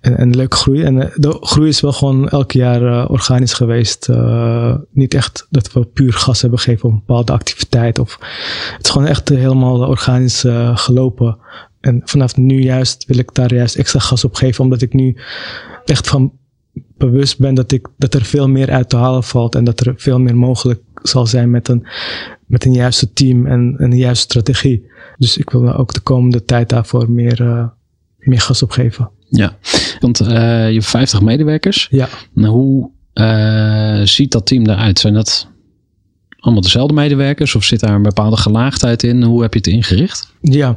[0.00, 0.82] en, en leuke groei.
[0.82, 4.08] En eh, de groei is wel gewoon elk jaar uh, organisch geweest.
[4.90, 7.98] Niet echt dat we puur gas hebben gegeven op een bepaalde activiteit.
[7.98, 8.18] Of,
[8.76, 10.44] het is gewoon echt helemaal organisch
[10.74, 11.38] gelopen.
[11.80, 14.64] En vanaf nu juist wil ik daar juist extra gas op geven.
[14.64, 15.16] Omdat ik nu
[15.84, 16.32] echt van
[16.96, 19.54] bewust ben dat, ik, dat er veel meer uit te halen valt.
[19.54, 21.86] En dat er veel meer mogelijk zal zijn met een,
[22.46, 24.90] met een juiste team en, en een juiste strategie.
[25.18, 27.72] Dus ik wil ook de komende tijd daarvoor meer,
[28.26, 29.10] meer gas op geven.
[29.28, 29.56] Ja,
[30.00, 30.28] want uh,
[30.68, 31.88] je hebt 50 medewerkers.
[31.90, 32.08] Ja.
[32.32, 34.98] Nou, hoe uh, ziet dat team eruit?
[34.98, 35.48] Zijn dat
[36.38, 39.22] allemaal dezelfde medewerkers of zit daar een bepaalde gelaagdheid in?
[39.22, 40.32] Hoe heb je het ingericht?
[40.40, 40.76] Ja,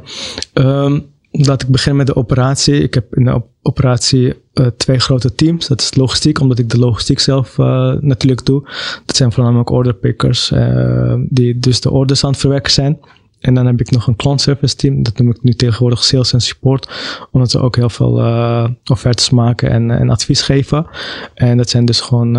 [0.52, 2.82] um, laat ik beginnen met de operatie.
[2.82, 5.66] Ik heb in de operatie uh, twee grote teams.
[5.66, 8.68] Dat is logistiek, omdat ik de logistiek zelf uh, natuurlijk doe.
[9.06, 12.98] Dat zijn voornamelijk orderpickers, uh, die dus de orders aan het verwerken zijn.
[13.46, 15.02] En dan heb ik nog een klantservice team.
[15.02, 16.88] Dat noem ik nu tegenwoordig sales en support.
[17.30, 20.86] Omdat ze ook heel veel uh, offertes maken en, en advies geven.
[21.34, 22.36] En dat zijn dus gewoon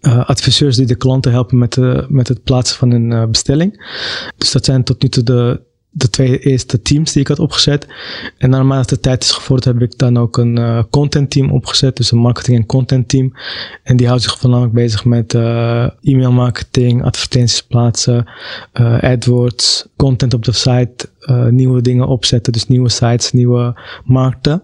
[0.00, 3.86] uh, adviseurs die de klanten helpen met, de, met het plaatsen van een bestelling.
[4.36, 5.60] Dus dat zijn tot nu toe de,
[5.96, 7.86] de twee eerste teams die ik had opgezet.
[8.38, 11.96] En naarmate de tijd is gevorderd, heb ik dan ook een uh, content team opgezet.
[11.96, 13.32] Dus een marketing en content team.
[13.82, 18.26] En die houdt zich voornamelijk bezig met uh, e-mail marketing, advertenties plaatsen,
[18.80, 21.08] uh, AdWords, content op de site,
[21.50, 22.52] nieuwe dingen opzetten.
[22.52, 24.62] Dus nieuwe sites, nieuwe markten.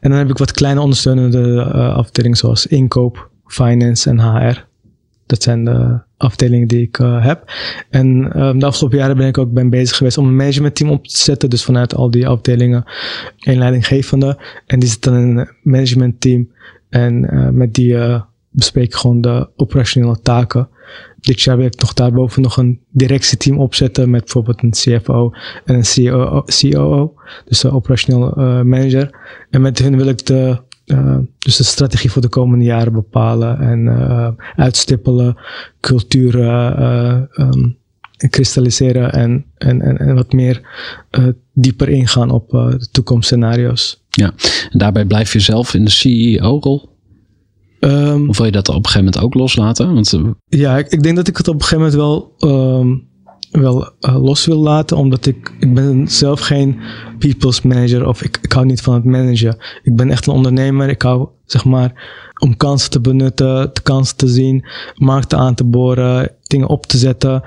[0.00, 4.66] En dan heb ik wat kleine ondersteunende afdelingen zoals inkoop, finance en HR.
[5.26, 7.52] Dat zijn de afdelingen die ik uh, heb.
[7.90, 11.06] En um, de afgelopen jaren ben ik ook ben bezig geweest om een managementteam op
[11.06, 11.50] te zetten.
[11.50, 12.84] Dus vanuit al die afdelingen
[13.38, 14.38] een leidinggevende.
[14.66, 16.50] En die zit dan in een managementteam.
[16.88, 17.96] En uh, met die
[18.50, 20.68] bespreek ik gewoon de operationele taken.
[21.20, 25.32] Dit jaar wil ik nog daarboven nog een directieteam opzetten met bijvoorbeeld een CFO
[25.64, 27.14] en een COO, COO
[27.44, 29.10] dus de operationeel manager.
[29.50, 33.58] En met hun wil ik de uh, dus de strategie voor de komende jaren bepalen
[33.58, 35.36] en uh, uitstippelen,
[35.80, 37.76] cultuur uh, um,
[38.30, 40.60] kristalliseren en, en, en, en, wat meer
[41.52, 44.02] dieper ingaan op de toekomstscenario's.
[44.08, 44.32] Ja,
[44.70, 46.94] en daarbij blijf je zelf in de CEO-rol
[47.84, 49.94] Ehm, Of wil je dat op een gegeven moment ook loslaten?
[49.94, 52.96] Want eh, Ja, ik, ik denk dat ik het op een gegeven moment wel, ehm,
[53.50, 54.96] wel eh, los wil laten.
[54.96, 56.80] Omdat ik, ik ben zelf geen
[57.18, 59.56] people's manager of ik, ik hou niet van het managen.
[59.82, 60.88] Ik ben echt een ondernemer.
[60.88, 61.92] Ik hou zeg maar
[62.38, 64.64] om kansen te benutten, de kansen te zien,
[64.94, 67.42] markten aan te boren, dingen op te zetten.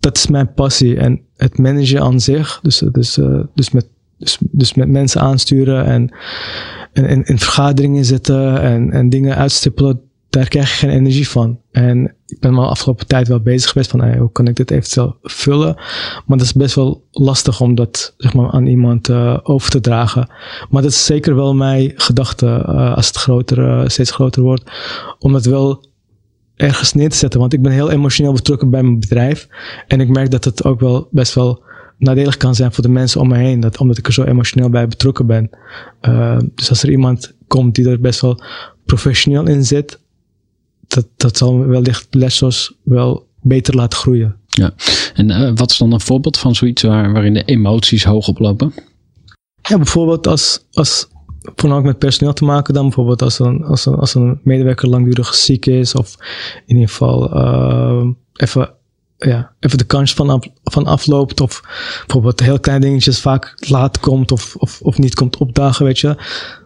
[0.00, 0.96] Dat is mijn passie.
[0.96, 3.86] En het managen aan zich, dus, dus, eh, dus, met,
[4.18, 6.10] dus, dus met mensen aansturen en,
[6.92, 10.00] en, en in vergaderingen zitten en, en dingen uitstippelen,
[10.38, 11.60] daar krijg je geen energie van.
[11.70, 14.56] En ik ben me de afgelopen tijd wel bezig geweest van hey, hoe kan ik
[14.56, 15.74] dit eventueel vullen.
[16.26, 19.80] Maar dat is best wel lastig om dat zeg maar, aan iemand eh, over te
[19.80, 20.30] dragen.
[20.70, 24.70] Maar dat is zeker wel mijn gedachte eh, als het groter, eh, steeds groter wordt.
[25.18, 25.86] Om het wel
[26.56, 27.40] ergens neer te zetten.
[27.40, 29.48] Want ik ben heel emotioneel betrokken bij mijn bedrijf.
[29.86, 31.62] En ik merk dat het ook wel best wel
[31.98, 33.60] nadelig kan zijn voor de mensen om me heen.
[33.60, 35.50] Dat, omdat ik er zo emotioneel bij betrokken ben.
[36.54, 38.42] Dus als er iemand komt die er best wel
[38.88, 40.00] professioneel in zit.
[40.88, 44.36] Dat, dat zal wellicht Lessos wel beter laten groeien.
[44.46, 44.74] ja.
[45.14, 48.72] En eh, wat is dan een voorbeeld van zoiets waar, waarin de emoties hoog oplopen?
[49.62, 51.08] Ja, bijvoorbeeld als, als
[51.40, 52.82] voornamelijk met personeel te maken dan.
[52.82, 55.94] Bijvoorbeeld als een, als een, als een medewerker langdurig ziek is.
[55.94, 56.16] Of
[56.66, 58.74] in ieder geval uh, even,
[59.16, 61.40] ja, even de kans van, af, van afloopt.
[61.40, 61.60] Of
[62.06, 66.16] bijvoorbeeld heel kleine dingetjes vaak laat komt of, of, of niet komt opdagen, weet je.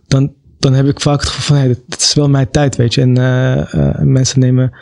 [0.06, 0.32] Dan,
[0.62, 3.00] dan heb ik vaak het gevoel van, hey, dit is wel mijn tijd, weet je.
[3.00, 4.72] En uh, uh, mensen nemen,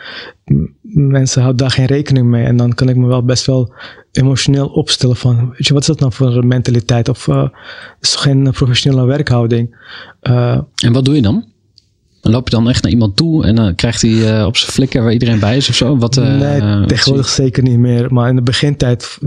[0.93, 2.45] mensen houden daar geen rekening mee.
[2.45, 3.73] En dan kan ik me wel best wel
[4.11, 7.09] emotioneel opstellen van, weet je, wat is dat nou voor een mentaliteit?
[7.09, 7.47] Of uh,
[7.99, 9.75] is geen professionele werkhouding?
[10.21, 11.45] En wat doe je dan?
[12.21, 14.71] Dan loop je dan echt naar iemand toe en dan krijgt hij uh, op zijn
[14.71, 15.97] flikker waar iedereen bij is of zo?
[15.97, 18.13] Wat, uh, nee, tegenwoordig zeker niet meer.
[18.13, 19.17] Maar in de begintijd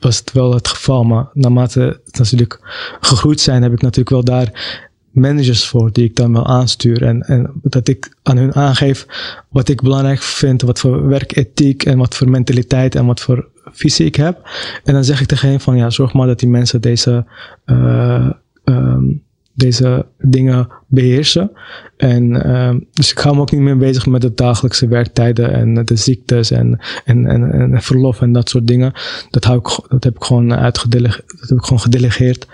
[0.00, 1.04] was het wel het geval.
[1.04, 2.60] Maar naarmate het natuurlijk
[3.00, 4.80] gegroeid zijn, heb ik natuurlijk wel daar
[5.12, 7.02] managers voor die ik dan wel aanstuur.
[7.02, 9.06] En, en dat ik aan hun aangeef
[9.48, 14.06] wat ik belangrijk vind, wat voor werkethiek en wat voor mentaliteit en wat voor visie
[14.06, 14.48] ik heb.
[14.84, 17.24] En dan zeg ik tegen hen van ja, zorg maar dat die mensen deze,
[17.66, 18.30] uh,
[18.64, 19.22] um,
[19.54, 21.50] deze dingen beheersen.
[21.96, 25.84] En uh, dus ik hou me ook niet meer bezig met de dagelijkse werktijden en
[25.84, 28.92] de ziektes en, en, en, en verlof en dat soort dingen.
[29.30, 31.38] Dat, hou ik, dat heb ik gewoon uitgedelegeerd.
[31.40, 32.46] Dat heb ik gewoon gedelegeerd.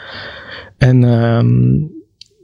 [0.77, 1.97] En um,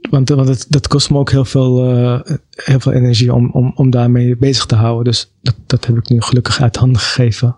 [0.09, 3.89] want, want dat kost me ook heel veel, uh, heel veel energie om, om, om
[3.89, 5.03] daarmee bezig te houden.
[5.03, 7.57] Dus dat, dat heb ik nu gelukkig uit handen gegeven.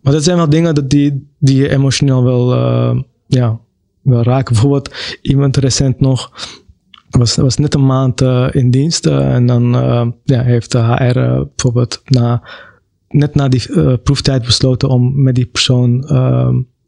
[0.00, 3.58] Maar dat zijn wel dingen dat die, die je emotioneel wel, uh, ja,
[4.02, 4.52] wel raken.
[4.52, 6.32] Bijvoorbeeld iemand recent nog
[7.10, 9.06] was, was net een maand uh, in dienst.
[9.06, 9.72] en dan
[10.24, 11.12] ja, heeft de HR
[11.54, 12.42] bijvoorbeeld na,
[13.08, 16.04] net na die proeftijd besloten om met die persoon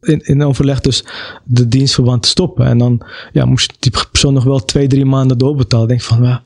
[0.01, 1.05] in, in overleg dus
[1.45, 2.67] de dienstverband te stoppen.
[2.67, 5.89] En dan ja, moest die persoon nog wel twee, drie maanden doorbetalen.
[5.89, 6.43] Denk van, ja,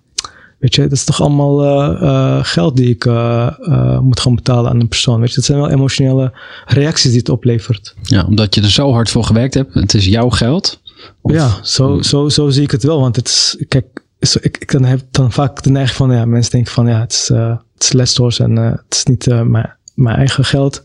[0.58, 4.70] weet je, dat is toch allemaal uh, uh, geld die ik uh, moet gaan betalen
[4.70, 5.20] aan een persoon.
[5.20, 6.32] Weet je, dat zijn wel emotionele
[6.66, 7.94] reacties die het oplevert.
[8.02, 9.74] Ja, omdat je er zo hard voor gewerkt hebt.
[9.74, 10.80] Het is jouw geld.
[11.20, 13.00] Of, ja, zo, zo, zo zie ik het wel.
[13.00, 16.24] Want het is, kijk, zo, ik, ik dan heb dan vaak de neiging van, ja,
[16.24, 20.16] mensen denken van, ja, het is, het is Lestors en het is niet mijn, mijn
[20.16, 20.82] eigen geld.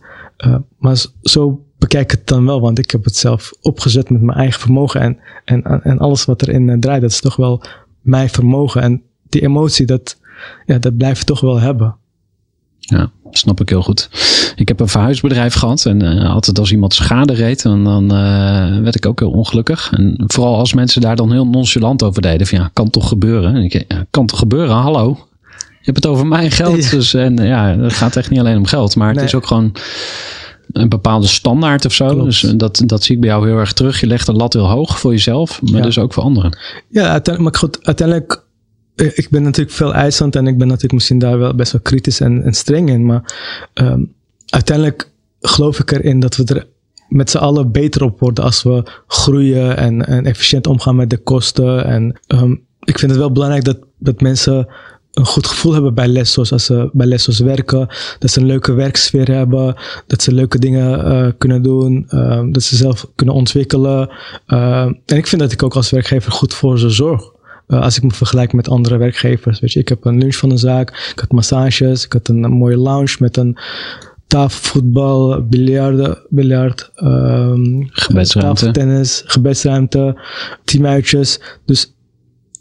[0.77, 4.59] maar zo bekijk het dan wel, want ik heb het zelf opgezet met mijn eigen
[4.59, 5.01] vermogen.
[5.01, 7.63] En, en, en alles wat erin uh, draait, dat is toch wel
[8.01, 8.81] mijn vermogen.
[8.81, 10.17] En die emotie, dat,
[10.65, 11.95] ja, dat blijf je toch wel hebben.
[12.79, 14.09] Ja, snap ik heel goed.
[14.55, 18.79] Ik heb een verhuisbedrijf gehad en uh, altijd als iemand schade reed, en dan uh,
[18.79, 19.91] werd ik ook heel ongelukkig.
[19.91, 22.47] En vooral als mensen daar dan heel nonchalant over deden.
[22.47, 23.55] Van ja, kan toch gebeuren?
[23.55, 24.75] En ik, ja, kan toch gebeuren?
[24.75, 25.17] Hallo?
[25.51, 26.83] Je hebt het over mijn geld.
[26.83, 26.89] Ja.
[26.89, 29.15] Dus en ja, het gaat echt niet alleen om geld, maar nee.
[29.15, 29.71] het is ook gewoon
[30.71, 32.07] een bepaalde standaard of zo.
[32.07, 32.23] Klopt.
[32.23, 33.99] Dus dat, dat zie ik bij jou heel erg terug.
[33.99, 35.81] Je legt de lat heel hoog voor jezelf, maar ja.
[35.81, 36.57] dus ook voor anderen.
[36.89, 38.43] Ja, uiteindelijk, maar goed, uiteindelijk,
[38.95, 42.19] ik ben natuurlijk veel eisend en ik ben natuurlijk misschien daar wel best wel kritisch
[42.19, 43.05] en, en streng in.
[43.05, 43.33] Maar
[43.73, 44.13] um,
[44.45, 45.09] uiteindelijk
[45.41, 46.67] geloof ik erin dat we er
[47.09, 51.17] met z'n allen beter op worden als we groeien en, en efficiënt omgaan met de
[51.17, 51.85] kosten.
[51.85, 54.67] En um, ik vind het wel belangrijk dat, dat mensen
[55.17, 56.51] een goed gevoel hebben bij Lessos.
[56.51, 57.87] Als ze bij Lessos werken.
[58.19, 59.75] Dat ze een leuke werksfeer hebben.
[60.07, 62.07] Dat ze leuke dingen uh, kunnen doen.
[62.09, 64.09] Uh, dat ze zelf kunnen ontwikkelen.
[64.47, 67.31] Uh, en ik vind dat ik ook als werkgever goed voor ze zorg.
[67.67, 69.59] als ik me vergelijk met andere werkgevers.
[69.59, 70.89] Weet je, ik heb een lunch van een zaak.
[71.13, 72.05] Ik had massages.
[72.05, 73.57] Ik had een, een mooie lounge met een
[74.27, 78.71] tafelvoetbal, biljarden, biljart, um, gebedsruimte.
[78.71, 80.21] tennis, gebedsruimte,
[80.63, 81.41] teamuitjes.
[81.65, 81.93] Dus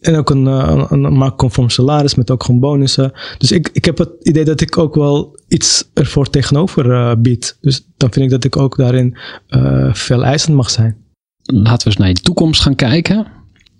[0.06, 3.12] en ook een, een, een marktconform salaris met ook gewoon bonussen.
[3.38, 7.58] Dus ik, ik heb het idee dat ik ook wel iets ervoor tegenover uh, bied.
[7.60, 9.16] Dus dan vind ik dat ik ook daarin
[9.48, 10.96] uh, veel eisend mag zijn.
[11.42, 13.26] Laten we eens naar je toekomst gaan kijken.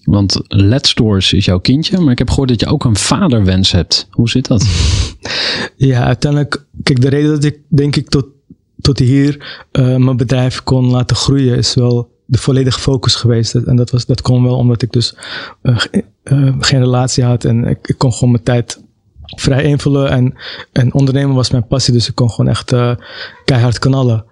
[0.05, 3.73] Want Let's Stores is jouw kindje, maar ik heb gehoord dat je ook een vaderwens
[3.73, 4.09] hebt.
[4.11, 4.67] Hoe zit dat?
[5.77, 8.27] Ja, uiteindelijk, kijk, de reden dat ik denk ik tot,
[8.81, 13.55] tot hier uh, mijn bedrijf kon laten groeien is wel de volledige focus geweest.
[13.55, 15.17] En dat, was, dat kon wel omdat ik dus
[15.63, 15.79] uh,
[16.25, 18.85] uh, geen relatie had en ik, kon gewoon mijn tijd
[19.37, 20.11] vrij invullen.
[20.11, 20.35] En,
[20.73, 22.75] en ondernemen was mijn passie, dus ik kon gewoon echt
[23.45, 24.25] keihard knallen.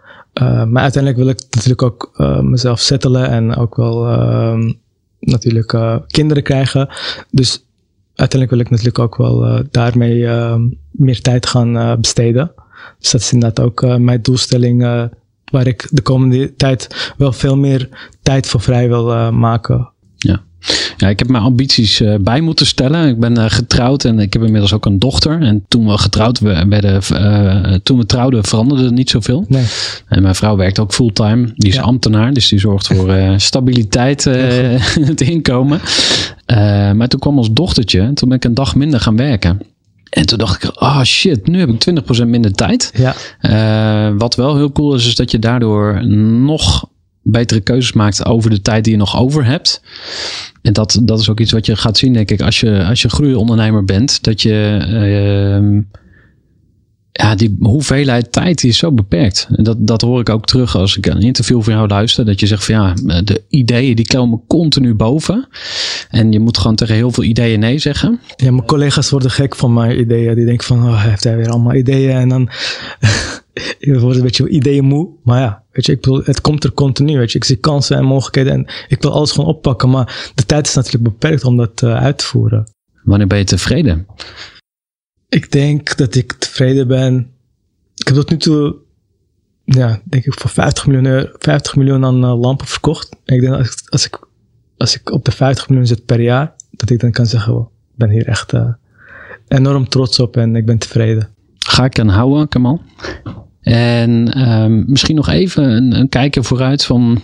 [0.68, 2.11] maar uiteindelijk wil ik natuurlijk ook
[2.42, 4.72] mezelf settelen en ook wel ehm,
[5.20, 6.88] natuurlijk kinderen krijgen.
[7.30, 7.66] Dus
[8.14, 10.57] uiteindelijk wil ik natuurlijk ook wel daarmee uh,
[10.90, 12.53] meer tijd gaan besteden.
[12.99, 15.11] Dus dat is inderdaad ook mijn doelstelling,
[15.55, 17.89] waar ik de komende tijd wel veel meer
[18.23, 19.89] tijd voor vrij wil maken.
[20.17, 20.43] Ja.
[20.97, 23.09] Ja, ik heb mijn ambities uh, bij moeten stellen.
[23.09, 25.43] Ik ben uh, getrouwd en ik heb inmiddels ook een dochter.
[25.43, 29.45] En toen we getrouwd werden, uh, toen we trouwden, veranderde het niet zoveel.
[29.49, 29.65] Nee.
[30.09, 31.53] En mijn vrouw werkt ook fulltime.
[31.57, 31.83] Die is ja.
[31.83, 35.81] ambtenaar, dus die zorgt voor stabiliteit in het inkomen.
[36.97, 39.61] maar toen kwam ons dochtertje en toen ben ik een dag minder gaan werken.
[40.11, 42.93] En toen dacht ik, oh shit, nu heb ik 20% minder tijd.
[42.97, 43.15] Ja.
[43.41, 46.89] Uh, wat wel heel cool is, is dat je daardoor nog
[47.23, 49.83] betere keuzes maakt over de tijd die je nog over hebt.
[50.63, 53.03] En dat, dat is ook iets wat je gaat zien, denk ik, als je, als
[53.03, 54.23] je groeiondernemer bent.
[54.23, 54.79] Dat je.
[55.63, 55.83] Uh,
[57.17, 59.49] ja, die hoeveelheid tijd is zo beperkt.
[59.57, 62.25] En dat, dat hoor ik ook terug als ik een interview van jou luister.
[62.25, 65.49] Dat je zegt van ja, de ideeën die komen continu boven.
[66.11, 68.21] En je moet gewoon tegen heel veel ideeën nee zeggen.
[68.37, 70.35] Ja, mijn collega's worden gek van mijn ideeën.
[70.35, 72.17] Die denken van, oh, heeft hij weer allemaal ideeën.
[72.17, 72.49] En dan
[73.79, 75.09] je wordt een beetje ideeën moe.
[75.23, 77.19] Maar ja, weet je, ik bedoel, het komt er continu.
[77.19, 79.91] Weet je, ik zie kansen en mogelijkheden en ik wil alles gewoon oppakken.
[79.91, 82.73] Maar de tijd is natuurlijk beperkt om dat uh, uit te voeren.
[83.03, 84.07] Wanneer ben je tevreden?
[85.35, 87.30] Ik denk dat ik tevreden ben.
[87.95, 88.76] Ik heb tot nu toe,
[89.64, 93.16] ja, denk ik voor 50 miljoen, euro, 50 miljoen aan uh, lampen verkocht.
[93.24, 94.28] En ik denk dat als ik, als, ik,
[94.76, 97.95] als ik op de 50 miljoen zit per jaar, dat ik dan kan zeggen, ik
[97.95, 98.72] ben hier echt uh,
[99.49, 101.28] enorm trots op en ik ben tevreden.
[101.59, 102.82] Ga ik aan houden, Kamal.
[103.61, 107.22] En um, misschien nog even een, een kijker vooruit van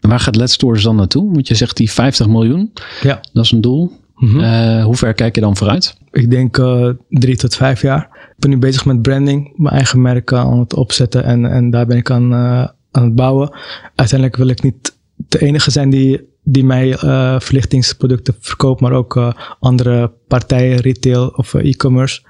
[0.00, 1.32] waar gaat Let's Stores dan naartoe?
[1.32, 2.72] Want je zegt die 50 miljoen,
[3.02, 3.20] ja.
[3.32, 3.92] dat is een doel.
[4.16, 4.40] Mm -hmm.
[4.40, 5.96] uh, hoe ver kijk je dan vooruit?
[6.10, 8.02] Ik denk uh, drie tot vijf jaar.
[8.30, 11.86] Ik ben nu bezig met branding, mijn eigen merk aan het opzetten en, en daar
[11.86, 13.56] ben ik aan, uh, aan het bouwen.
[13.94, 16.96] Uiteindelijk wil ik niet de enige zijn die, die mij
[17.40, 22.22] verlichtingsproducten verkoopt, maar ook andere partijen, retail of e-commerce.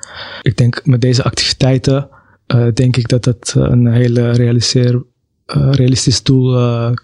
[0.42, 2.08] Ik denk met deze activiteiten,
[2.74, 5.02] denk ik dat het een hele realiseer,
[5.46, 6.54] realistisch doel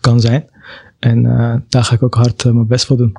[0.00, 0.50] kan zijn.
[0.98, 1.22] En
[1.68, 3.12] daar ga ik ook hard mijn best voor doen.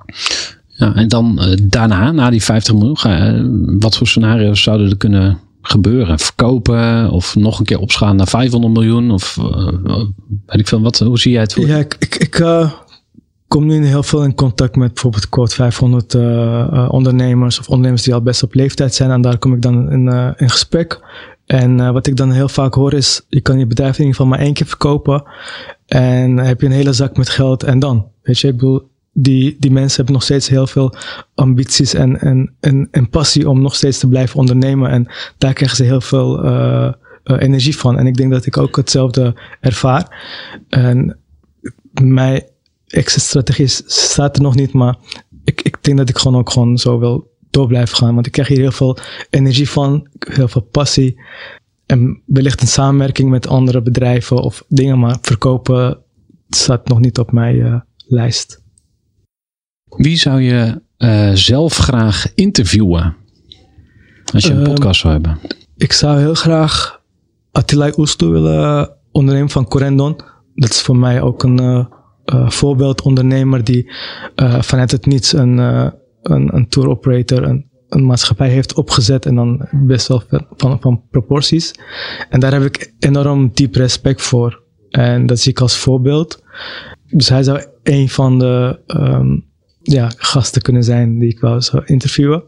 [0.76, 4.98] Ja, en dan uh, daarna, na die 50 miljoen, uh, wat voor scenario's zouden er
[4.98, 6.20] kunnen gebeuren?
[6.20, 9.12] Verkopen of nog een keer opschalen naar 500 miljoen?
[9.12, 10.04] Of uh,
[10.46, 11.68] weet ik veel, wat, hoe zie jij het voor?
[11.68, 12.44] Ja, ik, ik, ik
[13.48, 16.16] kom nu heel veel in contact met bijvoorbeeld quote 500
[16.92, 19.12] ondernemers of ondernemers die al best op leeftijd zijn.
[19.12, 21.00] En daar kom ik dan in, in gesprek.
[21.46, 24.32] En wat ik dan heel vaak hoor is, je kan je bedrijf in ieder geval
[24.32, 25.24] maar één keer verkopen.
[25.86, 28.08] En heb je een hele zak met geld en dan.
[28.24, 30.96] Weet je, ik bedoel, die, die mensen hebben nog steeds heel veel
[31.36, 34.90] ambities en, en, en, en passie om nog steeds te blijven ondernemen.
[34.90, 35.08] En
[35.38, 36.92] daar krijgen ze heel veel uh,
[37.24, 37.98] uh, energie van.
[37.98, 40.26] En ik denk dat ik ook hetzelfde ervaar.
[40.70, 41.18] En
[42.02, 42.44] mijn
[42.88, 44.98] exit-strategie staat er nog niet, maar
[45.44, 48.14] ik, ik denk dat ik gewoon ook gewoon zo wil door blijven gaan.
[48.14, 48.98] Want ik krijg hier heel veel
[49.30, 51.22] energie van, heel veel passie.
[51.86, 56.00] En wellicht een samenwerking met andere bedrijven of dingen, maar verkopen
[56.50, 58.63] staat nog niet op mijn uh, lijst.
[59.98, 63.16] Wie zou je uh, zelf graag interviewen?
[64.34, 65.40] Als je een um, podcast zou hebben.
[65.78, 67.02] Ik zou heel graag
[67.52, 70.16] Attila Oesto willen ondernemen van Corendon.
[70.56, 71.86] Dat is voor mij ook een uh,
[72.26, 73.92] uh, voorbeeldondernemer die
[74.60, 79.68] vanuit het niets een, een, een tour operator, een, een maatschappij heeft opgezet en dan
[79.72, 81.72] best wel van, van, van proporties.
[82.30, 84.64] En daar heb ik enorm diep respect voor.
[84.90, 86.44] En dat zie ik als voorbeeld.
[87.10, 89.52] Dus hij zou een van de um,
[89.84, 92.44] ja, gasten kunnen zijn die ik wel zou interviewen.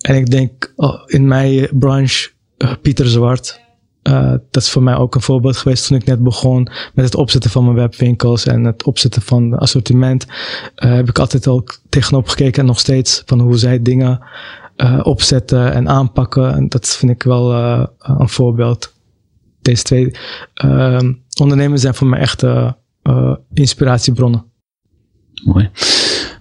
[0.00, 3.60] En ik denk oh, in mijn branche, uh, Pieter Zwart,
[4.02, 7.14] uh, dat is voor mij ook een voorbeeld geweest toen ik net begon met het
[7.14, 10.26] opzetten van mijn webwinkels en het opzetten van assortiment.
[10.26, 14.20] Uh, heb ik altijd al tegenop gekeken en nog steeds van hoe zij dingen
[15.02, 16.54] opzetten en aanpakken.
[16.54, 17.54] En dat vind ik wel
[17.98, 18.94] een voorbeeld.
[19.62, 20.14] Deze twee
[21.40, 22.44] ondernemers zijn voor mij echt
[23.52, 24.44] inspiratiebronnen.
[25.44, 25.70] Mooi.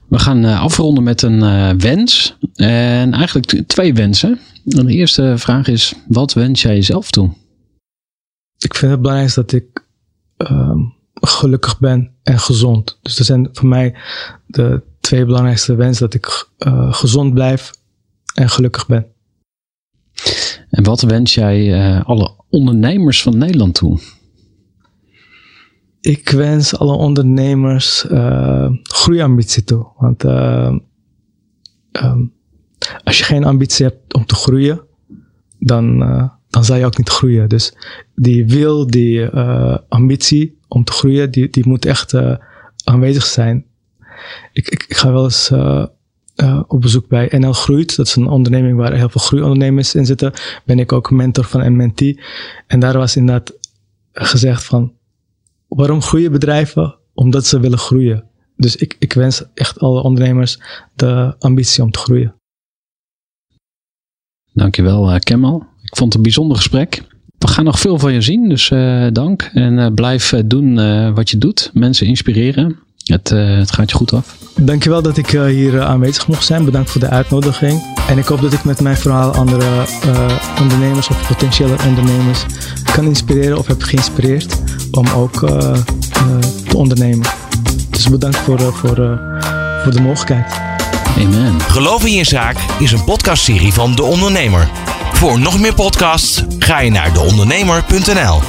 [0.10, 2.38] We gaan uh, afronden met een uh, wens.
[2.55, 4.39] En eigenlijk twee wensen.
[4.66, 7.30] En de eerste vraag is: wat wens jij jezelf toe?
[8.57, 9.86] Ik vind het belangrijkste dat ik
[10.38, 10.76] uh,
[11.14, 12.99] gelukkig ben en gezond.
[13.01, 13.95] Dus dat zijn voor mij
[14.45, 16.10] de twee belangrijkste wensen.
[16.10, 17.72] Dat ik uh, gezond blijf
[18.34, 19.07] en gelukkig ben.
[20.70, 21.60] En wat wens jij
[21.97, 23.99] uh, alle ondernemers van Nederland toe?
[26.10, 29.88] Ik wens alle ondernemers uh, groeiambitie toe.
[29.97, 30.84] Want um,
[33.03, 34.82] als je geen ambitie hebt om te groeien,
[35.60, 35.99] dan,
[36.49, 37.49] dan zal je ook niet groeien.
[37.49, 37.74] Dus
[38.16, 39.26] die wil, die
[39.89, 42.14] ambitie om te groeien, die, die moet echt
[42.84, 43.66] aanwezig zijn.
[44.53, 45.51] Ik, ik, ga wel eens
[46.68, 47.95] op bezoek bij NL Groeit.
[47.95, 50.34] Dat is een onderneming waar heel veel groeiondernemers in zitten.
[50.66, 52.20] Ben ik ook mentor van een mentee.
[52.68, 53.53] En daar was inderdaad
[54.14, 54.97] gezegd van,
[55.70, 56.97] waarom groeien bedrijven?
[57.13, 58.30] Omdat ze willen groeien.
[58.55, 60.59] Dus ik, ik wens echt alle ondernemers
[60.95, 62.36] de ambitie om te groeien.
[64.53, 65.65] Dankjewel, uh, Kemal.
[65.82, 67.03] Ik vond het een bijzonder gesprek.
[67.38, 69.49] We gaan nog veel van je zien, dus uh, dank.
[69.53, 70.76] En uh, blijf doen
[71.13, 71.72] wat je doet.
[71.74, 72.80] Mensen inspireren.
[73.14, 74.36] Het, uh, het gaat je goed af.
[74.55, 76.66] Dankjewel dat ik uh, hier uh, aanwezig mocht zijn.
[76.66, 77.95] Bedankt voor de uitnodiging.
[78.07, 79.86] En ik hoop dat ik met mijn verhaal andere
[80.62, 82.45] ondernemers of potentiële ondernemers
[82.93, 84.55] kan inspireren of heb geïnspireerd
[84.91, 85.39] om ook
[86.68, 87.28] te ondernemen.
[87.89, 89.20] Dus bedankt voor, voor,
[89.84, 90.60] voor de mogelijkheid.
[91.18, 91.62] Amen.
[91.62, 94.70] Geloof in je zaak is een podcastserie van De Ondernemer.
[95.14, 98.39] Voor nog meer podcasts ga je naar deondernemer.nl.